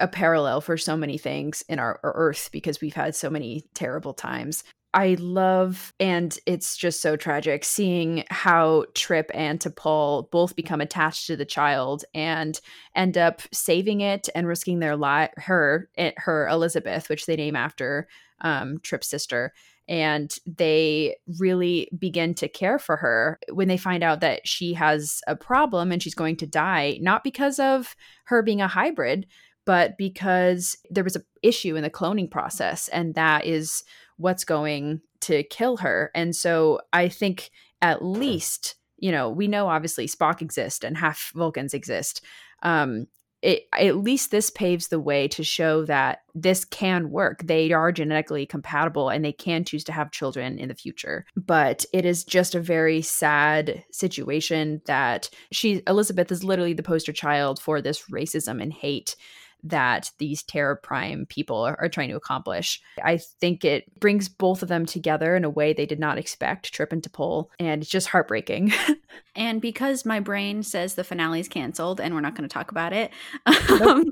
[0.00, 3.64] a parallel for so many things in our, our earth because we've had so many
[3.74, 4.64] terrible times.
[4.94, 11.26] I love, and it's just so tragic seeing how Trip and T'Pol both become attached
[11.28, 12.60] to the child and
[12.94, 15.30] end up saving it and risking their life.
[15.36, 18.06] Her, eh, her Elizabeth, which they name after
[18.42, 19.54] um, Trip's sister,
[19.88, 25.20] and they really begin to care for her when they find out that she has
[25.26, 29.26] a problem and she's going to die, not because of her being a hybrid,
[29.64, 33.84] but because there was an issue in the cloning process, and that is
[34.16, 36.10] what's going to kill her.
[36.14, 37.50] And so I think
[37.80, 42.24] at least, you know, we know obviously Spock exists and half Vulcans exist.
[42.62, 43.06] Um,
[43.42, 47.42] it, at least this paves the way to show that this can work.
[47.42, 51.26] They are genetically compatible and they can choose to have children in the future.
[51.36, 57.12] But it is just a very sad situation that she, Elizabeth, is literally the poster
[57.12, 59.16] child for this racism and hate
[59.64, 62.80] that these Terra Prime people are, are, trying to accomplish.
[63.02, 66.72] I think it brings both of them together in a way they did not expect,
[66.72, 68.72] Trip and T'Pol, and it's just heartbreaking.
[69.36, 72.92] and because my brain says the finale's canceled and we're not going to talk about
[72.92, 73.12] it,
[73.46, 74.04] um,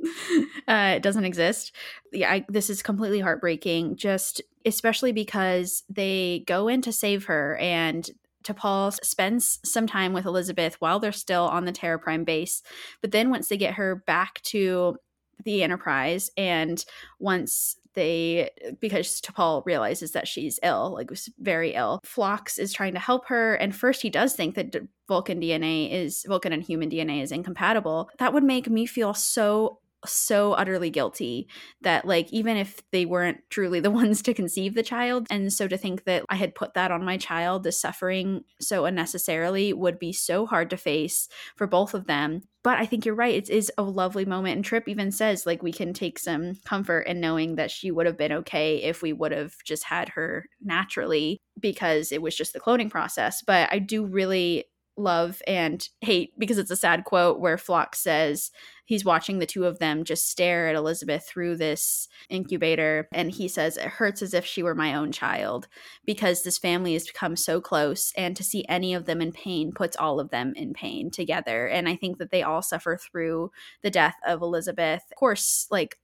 [0.69, 1.75] uh, it doesn't exist.
[2.13, 7.57] Yeah, I, this is completely heartbreaking, just especially because they go in to save her
[7.57, 8.09] and
[8.45, 12.63] T'Pol spends some time with Elizabeth while they're still on the Terra Prime base.
[13.01, 14.97] But then once they get her back to
[15.45, 16.85] the Enterprise, and
[17.19, 22.01] once they because T'Pol realizes that she's ill, like was very ill.
[22.05, 24.77] Phlox is trying to help her, and first he does think that
[25.09, 28.11] Vulcan DNA is Vulcan and human DNA is incompatible.
[28.19, 31.49] That would make me feel so so utterly guilty
[31.83, 35.69] that like even if they weren't truly the ones to conceive the child and so
[35.69, 39.99] to think that i had put that on my child the suffering so unnecessarily would
[39.99, 42.43] be so hard to face for both of them.
[42.63, 45.63] But i think you're right it is a lovely moment and trip even says like
[45.63, 49.13] we can take some comfort in knowing that she would have been okay if we
[49.13, 53.43] would have just had her naturally because it was just the cloning process.
[53.43, 54.65] But i do really
[54.97, 58.51] love and hate because it's a sad quote where Phlox says
[58.85, 63.49] he's watching the two of them just stare at Elizabeth through this incubator and he
[63.49, 65.69] says it hurts as if she were my own child
[66.05, 69.73] because this family has become so close and to see any of them in pain
[69.73, 71.67] puts all of them in pain together.
[71.67, 73.53] And I think that they all suffer through
[73.83, 75.03] the death of Elizabeth.
[75.11, 75.99] Of course like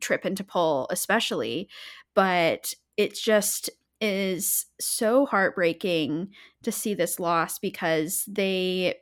[0.00, 1.68] Trip and T'Pol especially
[2.14, 3.70] but it's just
[4.02, 6.28] is so heartbreaking
[6.64, 8.96] to see this loss because they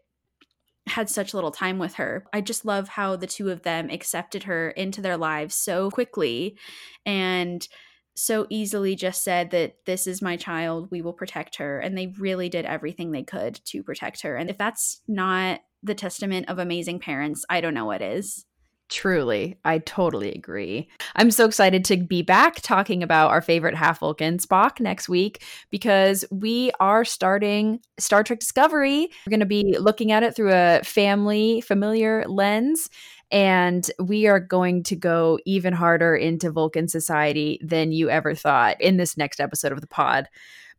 [0.87, 2.27] had such little time with her.
[2.33, 6.59] I just love how the two of them accepted her into their lives so quickly
[7.07, 7.67] and
[8.15, 11.79] so easily just said that this is my child, we will protect her.
[11.79, 14.37] And they really did everything they could to protect her.
[14.37, 18.45] And if that's not the testament of amazing parents, I don't know what is.
[18.91, 20.89] Truly, I totally agree.
[21.15, 25.45] I'm so excited to be back talking about our favorite half Vulcan Spock next week
[25.71, 29.09] because we are starting Star Trek Discovery.
[29.25, 32.91] We're going to be looking at it through a family familiar lens.
[33.31, 38.81] And we are going to go even harder into Vulcan society than you ever thought
[38.81, 40.29] in this next episode of the pod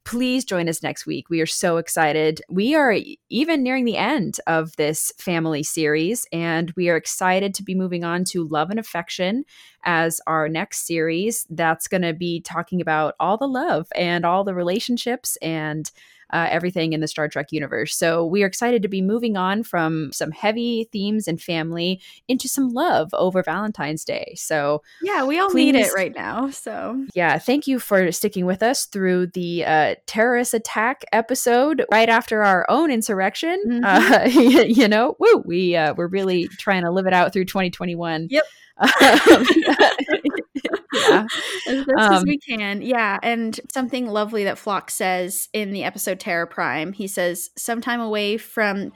[0.04, 1.30] please join us next week.
[1.30, 2.42] We are so excited.
[2.50, 2.96] We are
[3.30, 8.04] even nearing the end of this family series, and we are excited to be moving
[8.04, 9.44] on to Love and Affection
[9.84, 11.46] as our next series.
[11.50, 15.90] That's going to be talking about all the love and all the relationships and
[16.32, 17.96] uh, everything in the Star Trek universe.
[17.96, 22.48] So we are excited to be moving on from some heavy themes and family into
[22.48, 24.34] some love over Valentine's Day.
[24.36, 26.50] So yeah, we all please, need it right now.
[26.50, 32.10] So yeah, thank you for sticking with us through the uh, terrorist attack episode right
[32.10, 33.62] after our own insurrection.
[33.68, 33.84] Mm-hmm.
[33.84, 38.28] Uh, you know, woo, we uh, we're really trying to live it out through 2021.
[38.30, 38.44] Yep.
[40.94, 41.26] yeah.
[41.68, 42.82] as best um, as we can.
[42.82, 43.20] Yeah.
[43.24, 48.38] And something lovely that Phlox says in the episode Terra Prime, he says, Sometime away
[48.38, 48.92] from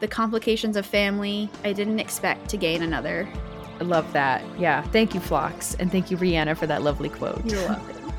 [0.00, 3.28] the complications of family, I didn't expect to gain another.
[3.80, 4.42] I love that.
[4.58, 4.82] Yeah.
[4.82, 5.74] Thank you, Phlox.
[5.76, 7.44] And thank you, Rihanna, for that lovely quote.
[7.44, 8.12] You're welcome.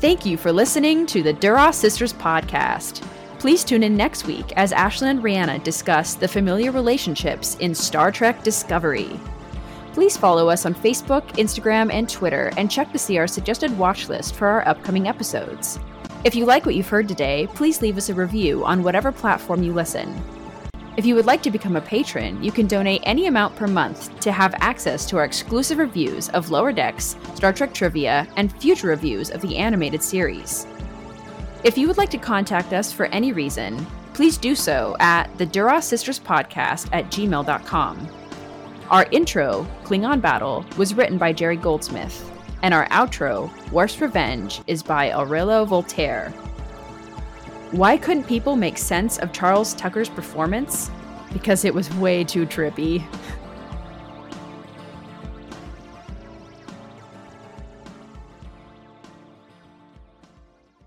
[0.00, 3.06] Thank you for listening to the Duras Sisters podcast.
[3.38, 8.10] Please tune in next week as Ashlyn and Rihanna discuss the familiar relationships in Star
[8.10, 9.18] Trek Discovery.
[10.00, 14.08] Please follow us on Facebook, Instagram, and Twitter, and check to see our suggested watch
[14.08, 15.78] list for our upcoming episodes.
[16.24, 19.62] If you like what you've heard today, please leave us a review on whatever platform
[19.62, 20.18] you listen.
[20.96, 24.18] If you would like to become a patron, you can donate any amount per month
[24.20, 28.86] to have access to our exclusive reviews of Lower Decks, Star Trek trivia, and future
[28.86, 30.66] reviews of the animated series.
[31.62, 35.44] If you would like to contact us for any reason, please do so at the
[35.44, 38.19] Duras Sisters Podcast at gmail.com.
[38.90, 42.28] Our intro, Klingon Battle, was written by Jerry Goldsmith,
[42.62, 46.30] and our outro, Worf's Revenge, is by Aurelio Voltaire.
[47.70, 50.90] Why couldn't people make sense of Charles Tucker's performance?
[51.32, 53.04] Because it was way too trippy.